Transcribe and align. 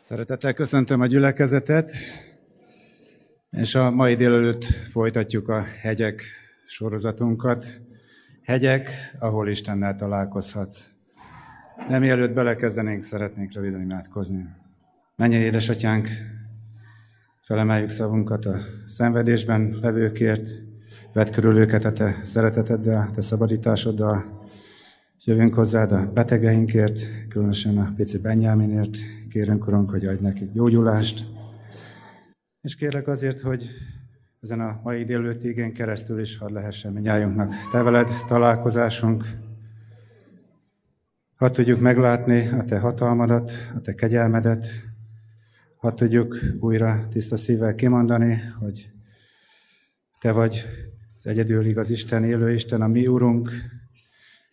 Szeretettel 0.00 0.52
köszöntöm 0.52 1.00
a 1.00 1.06
gyülekezetet, 1.06 1.92
és 3.50 3.74
a 3.74 3.90
mai 3.90 4.14
délelőtt 4.14 4.64
folytatjuk 4.64 5.48
a 5.48 5.62
hegyek 5.80 6.22
sorozatunkat. 6.66 7.80
Hegyek, 8.42 8.90
ahol 9.18 9.48
Istennel 9.48 9.94
találkozhatsz. 9.94 10.86
Nem 11.88 12.00
mielőtt 12.00 12.34
belekezdenénk, 12.34 13.02
szeretnénk 13.02 13.52
röviden 13.52 13.80
imádkozni. 13.80 14.48
Menj, 15.16 15.34
édesatyánk, 15.34 16.08
felemeljük 17.42 17.90
szavunkat 17.90 18.46
a 18.46 18.60
szenvedésben 18.86 19.78
levőkért, 19.82 20.48
vedd 21.12 21.32
körül 21.32 21.56
őket 21.56 21.84
a 21.84 21.92
te 21.92 22.20
szereteteddel, 22.22 23.10
te 23.14 23.20
szabadításoddal, 23.20 24.46
jövünk 25.24 25.54
hozzád 25.54 25.92
a 25.92 26.12
betegeinkért, 26.12 27.28
különösen 27.28 27.78
a 27.78 27.92
pici 27.96 28.18
Benyáminért, 28.18 28.96
kérünk, 29.28 29.66
Urunk, 29.66 29.90
hogy 29.90 30.06
adj 30.06 30.22
nekik 30.22 30.52
gyógyulást, 30.52 31.24
és 32.60 32.76
kérlek 32.76 33.08
azért, 33.08 33.40
hogy 33.40 33.64
ezen 34.40 34.60
a 34.60 34.80
mai 34.82 35.04
délőtt 35.04 35.44
igén 35.44 35.72
keresztül 35.72 36.20
is 36.20 36.38
hadd 36.38 36.52
lehessen 36.52 36.92
minnyájunknak. 36.92 37.52
Te 37.72 37.82
veled 37.82 38.08
találkozásunk, 38.28 39.24
hadd 41.36 41.52
tudjuk 41.52 41.80
meglátni 41.80 42.48
a 42.48 42.64
te 42.64 42.78
hatalmadat, 42.78 43.50
a 43.74 43.80
te 43.80 43.94
kegyelmedet, 43.94 44.66
hadd 45.76 45.96
tudjuk 45.96 46.38
újra 46.60 47.06
tiszta 47.10 47.36
szívvel 47.36 47.74
kimondani, 47.74 48.40
hogy 48.58 48.90
te 50.20 50.32
vagy 50.32 50.64
az 51.16 51.26
egyedül 51.26 51.66
igaz 51.66 51.90
Isten, 51.90 52.24
élő 52.24 52.52
Isten, 52.52 52.82
a 52.82 52.86
mi 52.86 53.06
Urunk, 53.06 53.50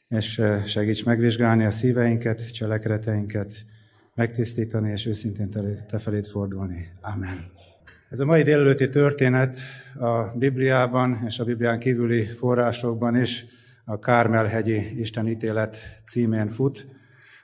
és 0.08 0.42
segíts 0.66 1.06
megvizsgálni 1.06 1.66
a 1.66 1.72
szíveinket, 1.72 2.54
cselekedeteinket, 2.54 3.54
megtisztítani 4.16 4.92
és 4.92 5.06
őszintén 5.06 5.50
te 5.88 6.00
felét 6.00 6.28
fordulni. 6.28 6.88
Amen. 7.02 7.52
Ez 8.10 8.20
a 8.20 8.26
mai 8.26 8.44
délelőtti 8.44 8.90
történet 8.90 9.58
a 10.00 10.38
Bibliában 10.38 11.22
és 11.26 11.40
a 11.40 11.44
Biblián 11.44 11.80
kívüli 11.80 12.26
forrásokban 12.26 13.16
is 13.16 13.46
a 13.86 14.00
Kármelhegyi 14.00 15.00
Istenítélet 15.00 15.78
címén 16.06 16.50
fut. 16.50 16.88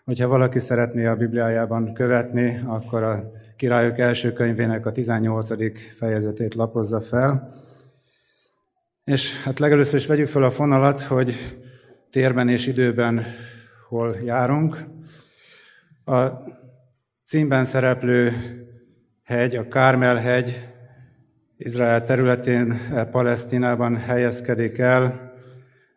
Hogyha 0.06 0.28
valaki 0.28 0.59
szeretné 0.59 1.06
a 1.06 1.16
Bibliájában 1.16 1.94
követni, 1.94 2.62
akkor 2.66 3.03
a 3.03 3.31
Királyok 3.58 4.00
első 4.00 4.34
könyvének 4.34 4.86
a 4.86 4.92
18. 4.92 5.98
fejezetét 5.98 6.56
lapozza 6.56 7.02
fel. 7.02 7.53
És 9.03 9.44
hát 9.44 9.59
legelőször 9.59 10.00
is 10.00 10.06
vegyük 10.06 10.28
fel 10.28 10.44
a 10.44 10.52
fonalat, 10.52 11.02
hogy 11.02 11.34
térben 12.09 12.50
és 12.50 12.68
időben 12.68 13.24
hol 13.88 14.16
járunk. 14.24 14.78
A 16.06 16.30
címben 17.32 17.66
szereplő 17.66 18.34
hegy, 19.24 19.56
a 19.56 19.68
Kármel 19.68 20.16
hegy, 20.16 20.68
Izrael 21.58 22.06
területén, 22.06 22.80
Palesztinában 23.12 23.96
helyezkedik 23.96 24.78
el, 24.78 25.34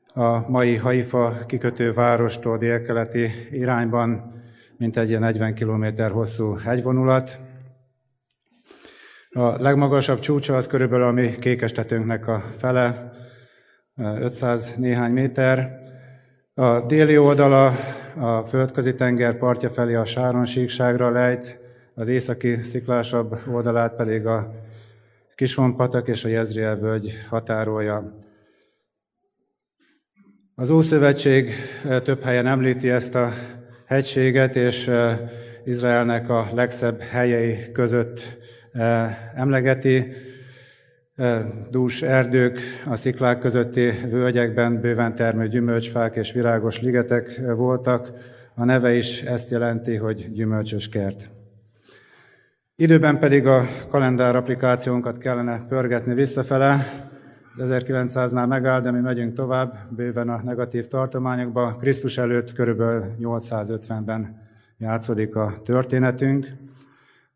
a 0.06 0.50
mai 0.50 0.77
Haifa 0.77 1.36
kikötő 1.46 1.92
várostól 1.92 2.58
délkeleti 2.58 3.30
irányban, 3.50 4.42
mint 4.77 4.96
egy 4.96 5.18
40 5.18 5.55
km 5.55 6.02
hosszú 6.12 6.55
hegyvonulat. 6.55 7.38
A 9.30 9.62
legmagasabb 9.62 10.20
csúcsa 10.20 10.56
az 10.56 10.66
körülbelül 10.66 11.06
a 11.06 11.12
mi 11.12 11.38
kékestetőnknek 11.38 12.28
a 12.28 12.44
fele, 12.56 13.12
500 13.96 14.74
néhány 14.77 15.12
méter. 15.12 15.80
A 16.55 16.80
déli 16.80 17.18
oldala 17.18 17.72
a 18.16 18.42
földközi 18.42 18.94
tenger 18.94 19.36
partja 19.36 19.70
felé 19.70 19.94
a 19.94 20.04
Sáron 20.04 20.44
síkságra 20.44 21.10
lejt, 21.10 21.58
az 21.94 22.08
északi 22.08 22.62
sziklásabb 22.62 23.38
oldalát 23.52 23.96
pedig 23.96 24.26
a 24.26 24.54
Kisvonpatak 25.34 26.08
és 26.08 26.24
a 26.24 26.28
Jezriel 26.28 26.76
völgy 26.76 27.12
határolja. 27.28 28.18
Az 30.55 30.70
Ószövetség 30.70 31.50
eh, 31.84 32.00
több 32.00 32.22
helyen 32.22 32.46
említi 32.46 32.90
ezt 32.90 33.14
a 33.14 33.30
hegységet, 33.86 34.56
és 34.56 34.89
eh, 34.89 35.18
Izraelnek 35.64 36.28
a 36.28 36.48
legszebb 36.55 37.00
helyei 37.00 37.72
között 37.72 38.39
eh, 38.72 39.16
emlegeti 39.34 40.12
dús 41.70 42.02
erdők, 42.02 42.61
a 42.86 42.97
sziklák 42.97 43.39
közötti 43.39 43.91
völgyekben 44.11 44.80
bőven 44.80 45.14
termő 45.14 45.48
gyümölcsfák 45.48 46.17
és 46.17 46.33
virágos 46.33 46.80
ligetek 46.80 47.41
voltak. 47.57 48.11
A 48.55 48.64
neve 48.64 48.95
is 48.95 49.23
ezt 49.23 49.51
jelenti, 49.51 49.97
hogy 49.97 50.33
gyümölcsös 50.33 50.89
kert. 50.89 51.30
Időben 52.77 53.19
pedig 53.19 53.47
a 53.47 53.64
kalendár 53.89 54.36
applikációnkat 54.36 55.19
kellene 55.19 55.67
pörgetni 55.69 56.14
visszafele. 56.14 56.85
1900-nál 57.58 58.48
megáll, 58.48 58.81
de 58.81 58.91
mi 58.91 59.01
megyünk 59.01 59.33
tovább, 59.33 59.77
bőven 59.91 60.29
a 60.29 60.42
negatív 60.45 60.86
tartományokba. 60.86 61.77
Krisztus 61.77 62.19
előtt 62.19 62.52
körülbelül 62.52 63.14
850-ben 63.20 64.42
játszódik 64.79 65.36
a 65.36 65.52
történetünk, 65.64 66.46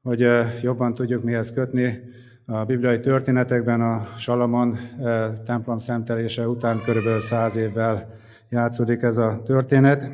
hogy 0.03 0.29
jobban 0.63 0.95
tudjuk 0.95 1.23
mihez 1.23 1.53
kötni 1.53 2.03
a 2.51 2.65
bibliai 2.65 3.01
történetekben 3.01 3.81
a 3.81 4.07
Salamon 4.17 4.79
eh, 5.03 5.33
templom 5.45 5.79
szentelése 5.79 6.49
után 6.49 6.83
körülbelül 6.85 7.21
száz 7.21 7.57
évvel 7.57 8.15
játszódik 8.49 9.03
ez 9.03 9.17
a 9.17 9.43
történet. 9.45 10.11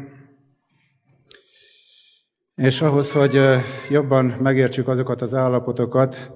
És 2.54 2.82
ahhoz, 2.82 3.12
hogy 3.12 3.36
eh, 3.36 3.62
jobban 3.90 4.24
megértsük 4.24 4.88
azokat 4.88 5.22
az 5.22 5.34
állapotokat, 5.34 6.30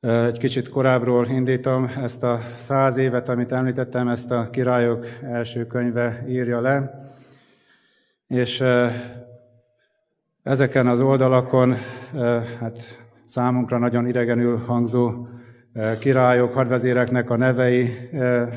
eh, 0.00 0.26
egy 0.26 0.38
kicsit 0.38 0.68
korábbról 0.68 1.26
indítom 1.26 1.90
ezt 2.02 2.22
a 2.22 2.38
száz 2.54 2.96
évet, 2.96 3.28
amit 3.28 3.52
említettem, 3.52 4.08
ezt 4.08 4.30
a 4.30 4.50
királyok 4.50 5.06
első 5.22 5.66
könyve 5.66 6.24
írja 6.28 6.60
le. 6.60 7.06
És 8.26 8.64
ezeken 10.42 10.86
az 10.86 11.00
oldalakon 11.00 11.74
hát 12.58 13.01
számunkra 13.32 13.78
nagyon 13.78 14.06
idegenül 14.06 14.56
hangzó 14.56 15.26
eh, 15.72 15.98
királyok, 15.98 16.54
hadvezéreknek 16.54 17.30
a 17.30 17.36
nevei, 17.36 18.08
eh, 18.12 18.48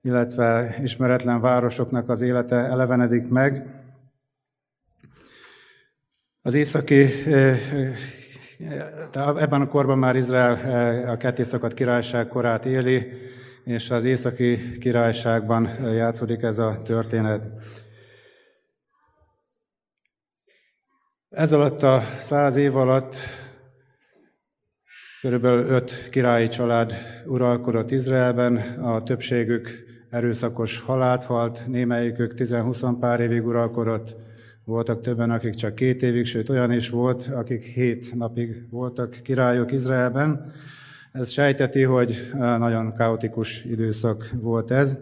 illetve 0.00 0.76
ismeretlen 0.82 1.40
városoknak 1.40 2.08
az 2.08 2.20
élete 2.20 2.56
elevenedik 2.56 3.28
meg. 3.28 3.66
Az 6.42 6.54
északi, 6.54 7.02
eh, 7.26 7.58
ebben 9.36 9.60
a 9.60 9.68
korban 9.68 9.98
már 9.98 10.16
Izrael 10.16 11.08
a 11.08 11.16
kettészakadt 11.16 11.74
királyság 11.74 12.28
korát 12.28 12.64
éli, 12.64 13.06
és 13.64 13.90
az 13.90 14.04
északi 14.04 14.78
királyságban 14.78 15.68
játszódik 15.94 16.42
ez 16.42 16.58
a 16.58 16.82
történet. 16.84 17.48
Ez 21.28 21.52
alatt 21.52 21.82
a 21.82 22.00
száz 22.18 22.56
év 22.56 22.76
alatt 22.76 23.16
Körülbelül 25.22 25.64
öt 25.64 26.08
királyi 26.10 26.48
család 26.48 26.94
uralkodott 27.26 27.90
Izraelben, 27.90 28.56
a 28.80 29.02
többségük 29.02 29.70
erőszakos 30.10 30.80
halált 30.80 31.24
halt, 31.24 31.62
némelyikük 31.66 32.32
10-20 32.36 32.96
pár 33.00 33.20
évig 33.20 33.46
uralkodott, 33.46 34.16
voltak 34.64 35.00
többen, 35.00 35.30
akik 35.30 35.54
csak 35.54 35.74
két 35.74 36.02
évig, 36.02 36.24
sőt 36.24 36.48
olyan 36.48 36.72
is 36.72 36.90
volt, 36.90 37.30
akik 37.34 37.64
hét 37.64 38.14
napig 38.14 38.66
voltak 38.70 39.18
királyok 39.22 39.72
Izraelben. 39.72 40.52
Ez 41.12 41.30
sejteti, 41.30 41.82
hogy 41.82 42.30
nagyon 42.38 42.94
kaotikus 42.94 43.64
időszak 43.64 44.30
volt 44.40 44.70
ez. 44.70 44.98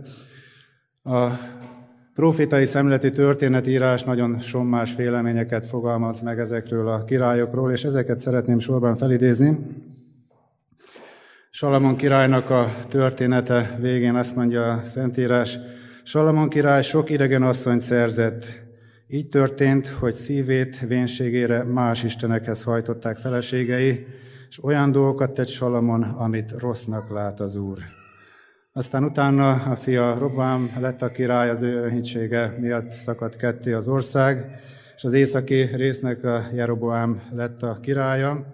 A 1.02 1.26
profétai 2.14 2.64
szemleti 2.64 3.10
történetírás 3.10 4.04
nagyon 4.04 4.38
sommás 4.38 4.96
véleményeket 4.96 5.66
fogalmaz 5.66 6.20
meg 6.20 6.38
ezekről 6.38 6.88
a 6.88 7.04
királyokról, 7.04 7.72
és 7.72 7.84
ezeket 7.84 8.18
szeretném 8.18 8.58
sorban 8.58 8.96
felidézni. 8.96 9.58
Salamon 11.52 11.96
királynak 11.96 12.50
a 12.50 12.66
története 12.88 13.76
végén 13.80 14.14
azt 14.14 14.36
mondja 14.36 14.72
a 14.72 14.82
Szentírás, 14.82 15.58
Salamon 16.02 16.48
király 16.48 16.82
sok 16.82 17.10
idegen 17.10 17.42
asszonyt 17.42 17.80
szerzett. 17.80 18.44
Így 19.06 19.28
történt, 19.28 19.88
hogy 19.88 20.14
szívét 20.14 20.80
vénségére 20.80 21.62
más 21.62 22.02
istenekhez 22.02 22.62
hajtották 22.62 23.16
feleségei, 23.16 24.06
és 24.48 24.64
olyan 24.64 24.92
dolgokat 24.92 25.34
tett 25.34 25.48
Salamon, 25.48 26.02
amit 26.02 26.54
rossznak 26.58 27.10
lát 27.10 27.40
az 27.40 27.56
Úr. 27.56 27.78
Aztán 28.72 29.04
utána 29.04 29.50
a 29.50 29.76
fia 29.76 30.18
Robám 30.18 30.76
lett 30.80 31.02
a 31.02 31.10
király, 31.10 31.50
az 31.50 31.62
ő 31.62 31.84
önhítsége 31.84 32.56
miatt 32.60 32.90
szakadt 32.90 33.36
ketté 33.36 33.72
az 33.72 33.88
ország, 33.88 34.60
és 34.96 35.04
az 35.04 35.12
északi 35.12 35.62
résznek 35.62 36.24
a 36.24 36.42
Jeroboám 36.52 37.22
lett 37.32 37.62
a 37.62 37.78
királya, 37.82 38.46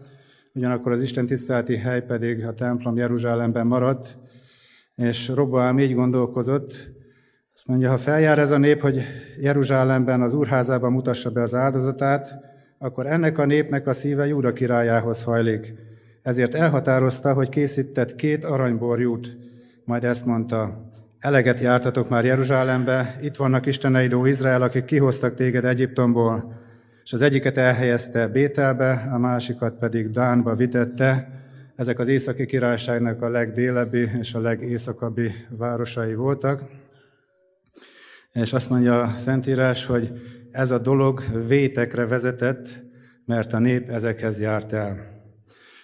ugyanakkor 0.56 0.92
az 0.92 1.02
Isten 1.02 1.26
tiszteleti 1.26 1.76
hely 1.76 2.02
pedig 2.02 2.46
a 2.46 2.54
templom 2.54 2.96
Jeruzsálemben 2.96 3.66
maradt, 3.66 4.16
és 4.94 5.28
Roboám 5.28 5.78
így 5.78 5.94
gondolkozott, 5.94 6.94
azt 7.54 7.66
mondja, 7.66 7.90
ha 7.90 7.98
feljár 7.98 8.38
ez 8.38 8.50
a 8.50 8.58
nép, 8.58 8.80
hogy 8.80 9.02
Jeruzsálemben 9.40 10.22
az 10.22 10.34
úrházában 10.34 10.92
mutassa 10.92 11.30
be 11.30 11.42
az 11.42 11.54
áldozatát, 11.54 12.34
akkor 12.78 13.06
ennek 13.06 13.38
a 13.38 13.46
népnek 13.46 13.86
a 13.86 13.92
szíve 13.92 14.26
Júda 14.26 14.52
királyához 14.52 15.22
hajlik. 15.22 15.74
Ezért 16.22 16.54
elhatározta, 16.54 17.32
hogy 17.32 17.48
készített 17.48 18.14
két 18.14 18.44
aranyborjút, 18.44 19.36
majd 19.84 20.04
ezt 20.04 20.26
mondta, 20.26 20.90
eleget 21.18 21.60
jártatok 21.60 22.08
már 22.08 22.24
Jeruzsálembe, 22.24 23.18
itt 23.20 23.36
vannak 23.36 23.66
Isteneid, 23.66 24.12
ó 24.12 24.26
Izrael, 24.26 24.62
akik 24.62 24.84
kihoztak 24.84 25.34
téged 25.34 25.64
Egyiptomból, 25.64 26.64
és 27.06 27.12
az 27.12 27.22
egyiket 27.22 27.56
elhelyezte 27.56 28.28
Bételbe, 28.28 29.08
a 29.12 29.18
másikat 29.18 29.78
pedig 29.78 30.10
Dánba 30.10 30.54
vitette. 30.54 31.28
Ezek 31.76 31.98
az 31.98 32.08
északi 32.08 32.46
királyságnak 32.46 33.22
a 33.22 33.28
legdélebbi 33.28 34.10
és 34.18 34.34
a 34.34 34.40
legészakabbi 34.40 35.32
városai 35.50 36.14
voltak. 36.14 36.62
És 38.32 38.52
azt 38.52 38.70
mondja 38.70 39.02
a 39.02 39.14
Szentírás, 39.14 39.86
hogy 39.86 40.10
ez 40.50 40.70
a 40.70 40.78
dolog 40.78 41.22
vétekre 41.46 42.06
vezetett, 42.06 42.68
mert 43.24 43.52
a 43.52 43.58
nép 43.58 43.90
ezekhez 43.90 44.40
járt 44.40 44.72
el. 44.72 44.98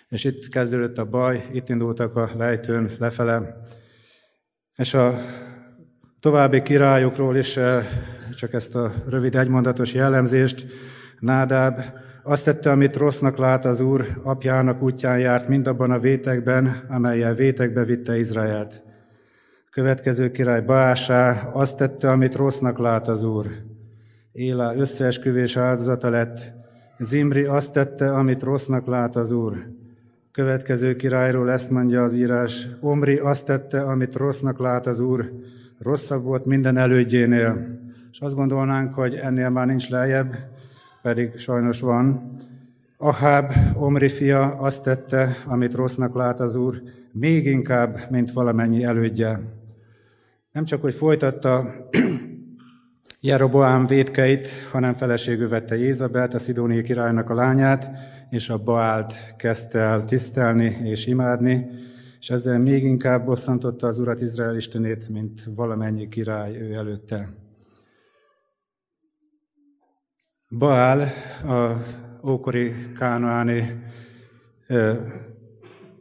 És 0.08 0.24
itt 0.24 0.48
kezdődött 0.48 0.98
a 0.98 1.04
baj, 1.04 1.46
itt 1.52 1.69
indultak 1.69 2.16
a 2.16 2.30
lejtőn 2.36 2.90
lefele, 2.98 3.62
és 4.76 4.94
a 4.94 5.20
további 6.20 6.62
királyokról 6.62 7.36
is 7.36 7.56
eh, 7.56 7.86
csak 8.34 8.52
ezt 8.52 8.74
a 8.74 8.92
rövid 9.08 9.34
egymondatos 9.34 9.94
jellemzést, 9.94 10.64
Nádáb 11.22 11.80
azt 12.22 12.44
tette, 12.44 12.70
amit 12.70 12.96
rossznak 12.96 13.36
lát 13.36 13.64
az 13.64 13.80
Úr, 13.80 14.06
apjának 14.22 14.82
útján 14.82 15.19
járt 15.19 15.48
mindabban 15.48 15.90
a 15.90 15.98
vétekben, 15.98 16.84
amelyel 16.88 17.34
vétekbe 17.34 17.84
vitte 17.84 18.19
Izraelt. 18.19 18.82
Következő 19.70 20.30
király 20.30 20.60
Baásá 20.60 21.50
azt 21.52 21.76
tette, 21.76 22.10
amit 22.10 22.34
rossznak 22.34 22.78
lát 22.78 23.08
az 23.08 23.24
Úr. 23.24 23.46
Éla 24.32 24.76
összeesküvés 24.76 25.56
áldozata 25.56 26.10
lett. 26.10 26.52
Zimri 26.98 27.44
azt 27.44 27.72
tette, 27.72 28.14
amit 28.14 28.42
rossznak 28.42 28.86
lát 28.86 29.16
az 29.16 29.30
Úr. 29.30 29.56
Következő 30.32 30.96
királyról 30.96 31.50
ezt 31.50 31.70
mondja 31.70 32.02
az 32.02 32.14
írás. 32.14 32.66
Omri 32.80 33.19
azt 33.19 33.46
tette, 33.46 33.82
amit 33.82 34.16
rossznak 34.16 34.58
lát 34.58 34.86
az 34.86 35.00
Úr. 35.00 35.32
Rosszabb 35.78 36.22
volt 36.24 36.44
minden 36.44 36.76
elődjénél. 36.76 37.80
És 38.12 38.20
azt 38.20 38.34
gondolnánk, 38.34 38.94
hogy 38.94 39.14
ennél 39.14 39.50
már 39.50 39.66
nincs 39.66 39.90
lejjebb, 39.90 40.50
pedig 41.02 41.38
sajnos 41.38 41.81
van. 41.81 42.34
Aháb, 42.96 43.52
Omri 43.75 44.08
fia 44.08 44.49
azt 44.49 44.82
tette, 44.82 45.37
amit 45.46 45.75
rossznak 45.75 46.14
lát 46.14 46.40
az 46.40 46.54
Úr, 46.54 46.82
még 47.12 47.46
inkább, 47.46 48.00
mint 48.10 48.32
valamennyi 48.32 48.84
elődje. 48.84 49.40
Nem 50.52 50.64
csak, 50.64 50.81
hogy 50.81 50.94
folytatta 50.94 51.75
Jeroboám 53.20 53.87
védkeit, 53.87 54.49
hanem 54.70 54.94
feleségül 54.94 55.49
vette 55.49 55.76
Jézabelt, 55.76 56.34
a 56.34 56.38
Szidóniai 56.38 56.82
királynak 56.82 57.31
a 57.31 57.34
lányát, 57.34 57.90
és 58.31 58.50
a 58.50 58.64
Baált 58.64 59.14
kezdte 59.37 59.78
el 59.78 60.05
tisztelni 60.05 60.76
és 60.84 61.06
imádni, 61.06 61.66
és 62.20 62.31
ezzel 62.31 62.58
még 62.58 62.82
inkább 62.82 63.25
bosszantotta 63.25 63.87
az 63.87 63.98
Urat 63.98 64.20
Izrael 64.20 64.56
Istenét, 64.56 65.08
mint 65.08 65.40
valamennyi 65.55 66.08
király 66.08 66.56
ő 66.56 66.72
előtte. 66.72 67.42
Baál 70.58 71.00
a 71.46 71.82
ókori 72.28 72.75
kánoáni 72.99 73.82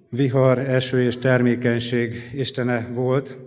vihar, 0.09 0.57
eső 0.59 1.01
és 1.01 1.17
termékenység 1.17 2.31
istene 2.33 2.87
volt, 2.93 3.37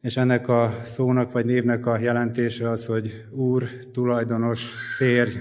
és 0.00 0.16
ennek 0.16 0.48
a 0.48 0.78
szónak 0.82 1.32
vagy 1.32 1.44
névnek 1.44 1.86
a 1.86 1.98
jelentése 1.98 2.70
az, 2.70 2.86
hogy 2.86 3.24
úr, 3.30 3.62
tulajdonos, 3.92 4.72
férj. 4.96 5.32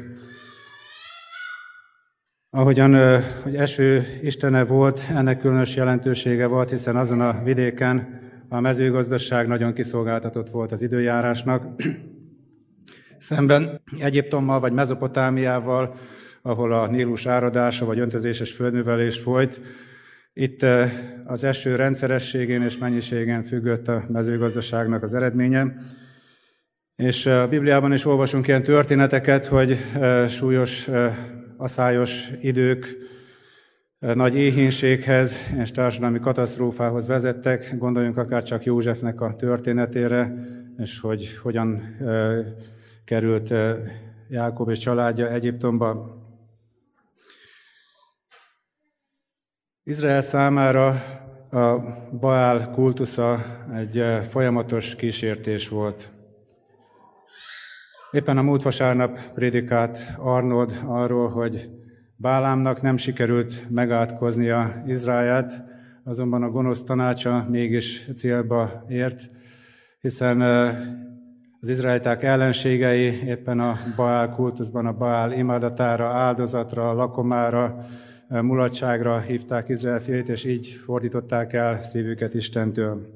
Ahogyan 2.49 3.21
hogy 3.41 3.55
eső 3.55 4.05
istene 4.21 4.63
volt, 4.63 5.01
ennek 5.15 5.39
különös 5.39 5.75
jelentősége 5.75 6.47
volt, 6.47 6.69
hiszen 6.69 6.95
azon 6.95 7.21
a 7.21 7.43
vidéken 7.43 8.19
a 8.49 8.59
mezőgazdaság 8.59 9.47
nagyon 9.47 9.73
kiszolgáltatott 9.73 10.49
volt 10.49 10.71
az 10.71 10.81
időjárásnak, 10.81 11.65
Szemben 13.19 13.81
Egyiptommal 13.99 14.59
vagy 14.59 14.73
Mezopotámiával, 14.73 15.95
ahol 16.41 16.73
a 16.73 16.87
Nílus 16.87 17.25
áradása 17.25 17.85
vagy 17.85 17.99
öntözéses 17.99 18.51
földművelés 18.51 19.19
folyt, 19.19 19.61
itt 20.33 20.63
eh, 20.63 20.91
az 21.25 21.43
eső 21.43 21.75
rendszerességén 21.75 22.61
és 22.61 22.77
mennyiségén 22.77 23.43
függött 23.43 23.87
a 23.87 24.05
mezőgazdaságnak 24.07 25.03
az 25.03 25.13
eredménye. 25.13 25.73
És 26.95 27.25
eh, 27.25 27.41
a 27.41 27.47
Bibliában 27.47 27.93
is 27.93 28.05
olvasunk 28.05 28.47
ilyen 28.47 28.63
történeteket, 28.63 29.45
hogy 29.45 29.77
eh, 29.99 30.27
súlyos, 30.27 30.89
aszályos 31.57 32.27
idők 32.41 32.97
nagy 33.99 34.35
éhínséghez 34.35 35.37
és 35.61 35.71
társadalmi 35.71 36.19
katasztrófához 36.19 37.07
vezettek. 37.07 37.75
Gondoljunk 37.77 38.17
akár 38.17 38.43
csak 38.43 38.63
Józsefnek 38.63 39.21
a 39.21 39.33
történetére, 39.33 40.33
és 40.77 40.99
hogy 40.99 41.37
hogyan 41.41 41.97
került 43.09 43.53
Jákob 44.27 44.69
és 44.69 44.77
családja 44.77 45.29
Egyiptomba. 45.29 46.17
Izrael 49.83 50.21
számára 50.21 50.87
a 51.51 51.79
Baál 52.19 52.71
kultusza 52.71 53.39
egy 53.73 54.03
folyamatos 54.29 54.95
kísértés 54.95 55.69
volt. 55.69 56.09
Éppen 58.11 58.37
a 58.37 58.41
múlt 58.41 58.61
vasárnap 58.61 59.19
prédikált 59.33 59.99
Arnold 60.17 60.79
arról, 60.85 61.29
hogy 61.29 61.69
Bálámnak 62.15 62.81
nem 62.81 62.97
sikerült 62.97 63.69
megátkoznia 63.69 64.83
Izraelt, 64.85 65.61
azonban 66.03 66.43
a 66.43 66.49
gonosz 66.49 66.83
tanácsa 66.83 67.45
mégis 67.49 68.05
célba 68.15 68.85
ért, 68.87 69.29
hiszen 70.01 70.41
az 71.61 71.69
izraeliták 71.69 72.23
ellenségei 72.23 73.23
éppen 73.25 73.59
a 73.59 73.77
Baál 73.95 74.29
kultuszban, 74.35 74.85
a 74.85 74.93
Baál 74.93 75.31
imádatára, 75.31 76.07
áldozatra, 76.07 76.93
lakomára, 76.93 77.85
mulatságra 78.27 79.19
hívták 79.19 79.69
Izrael 79.69 79.99
fiait, 79.99 80.29
és 80.29 80.45
így 80.45 80.67
fordították 80.67 81.53
el 81.53 81.83
szívüket 81.83 82.33
Istentől. 82.33 83.15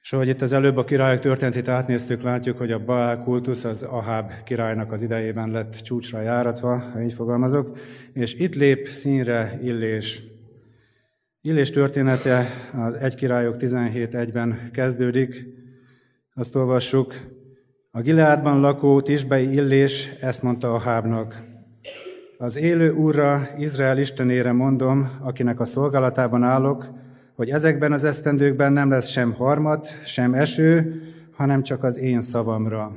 És 0.00 0.12
ahogy 0.12 0.28
itt 0.28 0.42
az 0.42 0.52
előbb 0.52 0.76
a 0.76 0.84
királyok 0.84 1.20
történetét 1.20 1.68
átnéztük, 1.68 2.22
látjuk, 2.22 2.58
hogy 2.58 2.72
a 2.72 2.84
Baál 2.84 3.22
kultusz 3.22 3.64
az 3.64 3.82
Aháb 3.82 4.32
királynak 4.44 4.92
az 4.92 5.02
idejében 5.02 5.50
lett 5.50 5.74
csúcsra 5.74 6.20
járatva, 6.20 6.78
ha 6.78 7.02
így 7.02 7.12
fogalmazok, 7.12 7.78
és 8.12 8.34
itt 8.34 8.54
lép 8.54 8.86
színre 8.86 9.58
Illés. 9.62 10.22
Illés 11.40 11.70
története 11.70 12.46
az 12.74 12.94
egy 12.94 13.14
királyok 13.14 13.56
17.1-ben 13.58 14.70
kezdődik, 14.72 15.44
azt 16.38 16.56
olvassuk, 16.56 17.14
a 17.90 18.00
Gileádban 18.00 18.60
lakó 18.60 19.00
Tisbei 19.00 19.52
Illés 19.52 20.10
ezt 20.20 20.42
mondta 20.42 20.74
a 20.74 20.78
hábnak. 20.78 21.42
Az 22.38 22.56
élő 22.56 22.92
Úrra, 22.92 23.48
Izrael 23.58 23.98
Istenére 23.98 24.52
mondom, 24.52 25.10
akinek 25.20 25.60
a 25.60 25.64
szolgálatában 25.64 26.42
állok, 26.42 26.86
hogy 27.36 27.48
ezekben 27.48 27.92
az 27.92 28.04
esztendőkben 28.04 28.72
nem 28.72 28.90
lesz 28.90 29.08
sem 29.08 29.32
harmad, 29.32 29.86
sem 30.04 30.34
eső, 30.34 31.02
hanem 31.32 31.62
csak 31.62 31.84
az 31.84 31.98
én 31.98 32.20
szavamra. 32.20 32.96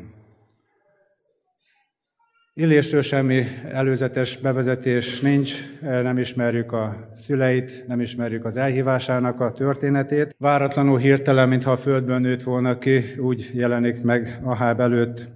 Illésről 2.60 3.02
semmi 3.02 3.44
előzetes 3.72 4.38
bevezetés 4.38 5.22
nincs, 5.22 5.54
nem 5.82 6.18
ismerjük 6.18 6.72
a 6.72 7.10
szüleit, 7.16 7.88
nem 7.88 8.02
ismerjük 8.02 8.46
az 8.46 8.58
elhívásának 8.58 9.42
a 9.42 9.52
történetét. 9.52 10.36
Váratlanul 10.38 10.98
hirtelen, 10.98 11.50
mintha 11.50 11.72
a 11.72 11.78
földből 11.78 12.18
nőtt 12.18 12.44
volna 12.44 12.78
ki, 12.78 13.04
úgy 13.20 13.52
jelenik 13.54 14.04
meg 14.04 14.40
Aháb 14.44 14.80
előtt. 14.80 15.28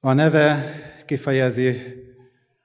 A 0.00 0.12
neve 0.12 0.64
kifejezi 1.06 1.74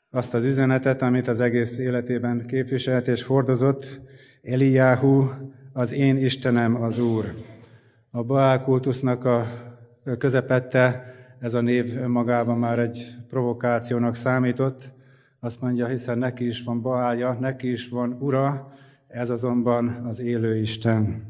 azt 0.09 0.33
az 0.33 0.45
üzenetet, 0.45 1.01
amit 1.01 1.27
az 1.27 1.39
egész 1.39 1.77
életében 1.77 2.45
képviselt 2.45 3.07
és 3.07 3.23
hordozott, 3.23 3.99
Eliáhu, 4.41 5.29
az 5.73 5.93
én 5.93 6.17
Istenem 6.17 6.81
az 6.81 6.99
Úr. 6.99 7.33
A 8.09 8.23
Baál 8.23 8.63
kultusznak 8.63 9.25
a 9.25 9.45
közepette 10.17 11.10
ez 11.41 11.53
a 11.53 11.61
név 11.61 11.99
magában 12.07 12.57
már 12.57 12.79
egy 12.79 13.15
provokációnak 13.29 14.15
számított. 14.15 14.91
Azt 15.39 15.61
mondja, 15.61 15.87
hiszen 15.87 16.17
neki 16.17 16.47
is 16.47 16.63
van 16.63 16.81
Baálja, 16.81 17.37
neki 17.39 17.71
is 17.71 17.89
van 17.89 18.17
ura, 18.19 18.73
ez 19.07 19.29
azonban 19.29 19.87
az 20.05 20.19
élő 20.19 20.57
Isten. 20.57 21.23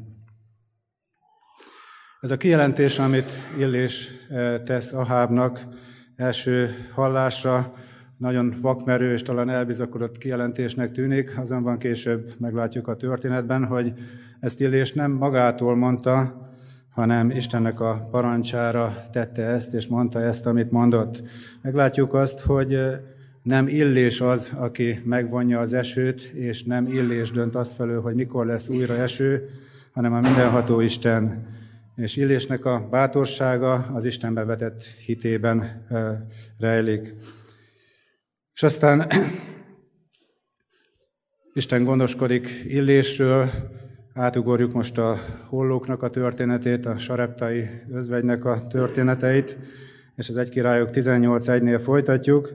Ez 2.20 2.30
a 2.30 2.36
kijelentés, 2.36 2.98
amit 2.98 3.32
Illés 3.58 4.08
eh, 4.30 4.60
tesz 4.64 4.92
Ahábnak 4.92 5.66
első 6.16 6.70
hallásra, 6.90 7.74
nagyon 8.18 8.54
vakmerő 8.60 9.12
és 9.12 9.22
talán 9.22 9.50
elbizakodott 9.50 10.18
kijelentésnek 10.18 10.90
tűnik, 10.90 11.38
azonban 11.38 11.78
később 11.78 12.34
meglátjuk 12.38 12.88
a 12.88 12.96
történetben, 12.96 13.64
hogy 13.64 13.92
ezt 14.40 14.60
Illés 14.60 14.92
nem 14.92 15.12
magától 15.12 15.76
mondta, 15.76 16.41
hanem 16.92 17.30
Istennek 17.30 17.80
a 17.80 18.08
parancsára 18.10 18.96
tette 19.12 19.42
ezt, 19.42 19.74
és 19.74 19.86
mondta 19.86 20.20
ezt, 20.20 20.46
amit 20.46 20.70
mondott. 20.70 21.22
Meglátjuk 21.62 22.14
azt, 22.14 22.40
hogy 22.40 22.78
nem 23.42 23.68
illés 23.68 24.20
az, 24.20 24.52
aki 24.56 25.00
megvonja 25.04 25.60
az 25.60 25.72
esőt, 25.72 26.20
és 26.20 26.62
nem 26.62 26.86
illés 26.86 27.30
dönt 27.30 27.54
az 27.54 27.72
felől, 27.72 28.00
hogy 28.00 28.14
mikor 28.14 28.46
lesz 28.46 28.68
újra 28.68 28.96
eső, 28.96 29.48
hanem 29.92 30.12
a 30.12 30.20
mindenható 30.20 30.80
Isten. 30.80 31.46
És 31.96 32.16
illésnek 32.16 32.64
a 32.64 32.88
bátorsága 32.90 33.74
az 33.74 34.04
Istenbe 34.04 34.44
vetett 34.44 34.82
hitében 34.82 35.86
rejlik. 36.58 37.14
És 38.54 38.62
aztán 38.62 39.08
Isten 41.54 41.84
gondoskodik 41.84 42.64
illésről, 42.66 43.50
átugorjuk 44.14 44.72
most 44.72 44.98
a 44.98 45.16
hollóknak 45.48 46.02
a 46.02 46.10
történetét, 46.10 46.86
a 46.86 46.98
sareptai 46.98 47.68
özvegynek 47.90 48.44
a 48.44 48.66
történeteit, 48.66 49.58
és 50.16 50.28
az 50.28 50.36
egy 50.36 50.48
királyok 50.48 50.88
18.1-nél 50.92 51.80
folytatjuk. 51.82 52.52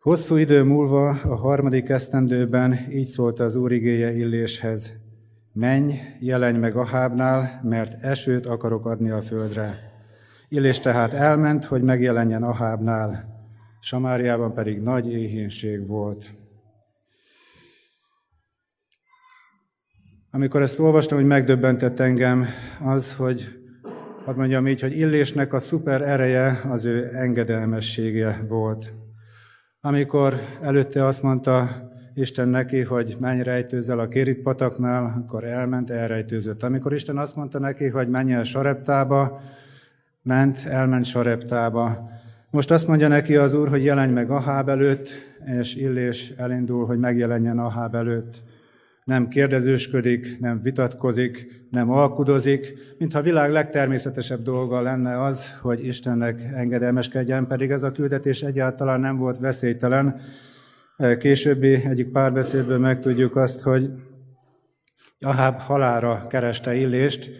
Hosszú 0.00 0.36
idő 0.36 0.62
múlva, 0.62 1.08
a 1.08 1.34
harmadik 1.34 1.88
esztendőben 1.88 2.78
így 2.90 3.06
szólt 3.06 3.40
az 3.40 3.54
Úr 3.54 3.72
igéje 3.72 4.16
Illéshez. 4.16 4.92
Menj, 5.52 5.92
jelenj 6.20 6.58
meg 6.58 6.76
Ahábnál, 6.76 7.60
mert 7.62 8.02
esőt 8.02 8.46
akarok 8.46 8.86
adni 8.86 9.10
a 9.10 9.22
földre. 9.22 9.78
Illés 10.48 10.80
tehát 10.80 11.12
elment, 11.12 11.64
hogy 11.64 11.82
megjelenjen 11.82 12.42
Ahábnál. 12.42 13.34
Samáriában 13.80 14.52
pedig 14.54 14.80
nagy 14.80 15.12
éhínség 15.12 15.86
volt. 15.86 16.34
Amikor 20.36 20.62
ezt 20.62 20.78
olvastam, 20.78 21.18
hogy 21.18 21.26
megdöbbentett 21.26 22.00
engem 22.00 22.46
az, 22.84 23.16
hogy 23.16 23.58
hadd 24.24 24.36
mondjam 24.36 24.66
így, 24.66 24.80
hogy 24.80 24.98
Illésnek 24.98 25.52
a 25.52 25.58
szuper 25.58 26.02
ereje 26.02 26.60
az 26.70 26.84
ő 26.84 27.10
engedelmessége 27.14 28.44
volt. 28.48 28.92
Amikor 29.80 30.34
előtte 30.62 31.04
azt 31.04 31.22
mondta 31.22 31.68
Isten 32.14 32.48
neki, 32.48 32.80
hogy 32.80 33.16
menj 33.20 33.42
rejtőzzel 33.42 33.98
a 33.98 34.08
Kérit 34.08 34.42
pataknál, 34.42 35.24
akkor 35.24 35.44
elment, 35.44 35.90
elrejtőzött. 35.90 36.62
Amikor 36.62 36.92
Isten 36.92 37.18
azt 37.18 37.36
mondta 37.36 37.58
neki, 37.58 37.88
hogy 37.88 38.08
menj 38.08 38.32
el 38.32 38.44
Sareptába, 38.44 39.40
ment, 40.22 40.64
elment 40.66 41.04
Sareptába. 41.04 42.10
Most 42.50 42.70
azt 42.70 42.88
mondja 42.88 43.08
neki 43.08 43.36
az 43.36 43.54
Úr, 43.54 43.68
hogy 43.68 43.84
jelenj 43.84 44.12
meg 44.12 44.30
Aháb 44.30 44.68
előtt, 44.68 45.08
és 45.60 45.74
Illés 45.74 46.32
elindul, 46.36 46.86
hogy 46.86 46.98
megjelenjen 46.98 47.58
Aháb 47.58 47.94
előtt. 47.94 48.44
Nem 49.06 49.28
kérdezősködik, 49.28 50.40
nem 50.40 50.62
vitatkozik, 50.62 51.62
nem 51.70 51.90
alkudozik, 51.90 52.74
mintha 52.98 53.18
a 53.18 53.22
világ 53.22 53.50
legtermészetesebb 53.50 54.42
dolga 54.42 54.80
lenne 54.80 55.22
az, 55.22 55.58
hogy 55.60 55.86
Istennek 55.86 56.40
engedelmeskedjen, 56.54 57.46
pedig 57.46 57.70
ez 57.70 57.82
a 57.82 57.92
küldetés 57.92 58.42
egyáltalán 58.42 59.00
nem 59.00 59.16
volt 59.16 59.38
veszélytelen. 59.38 60.20
Későbbi 61.18 61.74
egyik 61.74 62.08
párbeszédből 62.08 62.78
megtudjuk 62.78 63.36
azt, 63.36 63.60
hogy 63.60 63.90
Aháb 65.20 65.58
halára 65.58 66.26
kereste 66.28 66.74
Illést, 66.74 67.30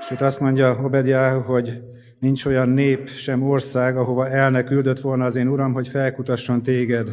és 0.00 0.20
azt 0.20 0.40
mondja 0.40 0.80
Obedjáhu, 0.82 1.40
hogy 1.40 1.82
nincs 2.18 2.44
olyan 2.44 2.68
nép, 2.68 3.08
sem 3.08 3.42
ország, 3.42 3.96
ahova 3.96 4.28
el 4.28 4.50
ne 4.50 4.64
küldött 4.64 5.00
volna 5.00 5.24
az 5.24 5.36
én 5.36 5.48
uram, 5.48 5.72
hogy 5.72 5.88
felkutasson 5.88 6.62
téged. 6.62 7.08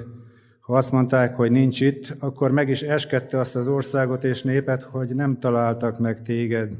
Ha 0.63 0.77
azt 0.77 0.91
mondták, 0.91 1.35
hogy 1.35 1.51
nincs 1.51 1.81
itt, 1.81 2.15
akkor 2.19 2.51
meg 2.51 2.69
is 2.69 2.81
eskedte 2.81 3.39
azt 3.39 3.55
az 3.55 3.67
országot 3.67 4.23
és 4.23 4.43
népet, 4.43 4.83
hogy 4.83 5.15
nem 5.15 5.39
találtak 5.39 5.99
meg 5.99 6.21
téged. 6.21 6.73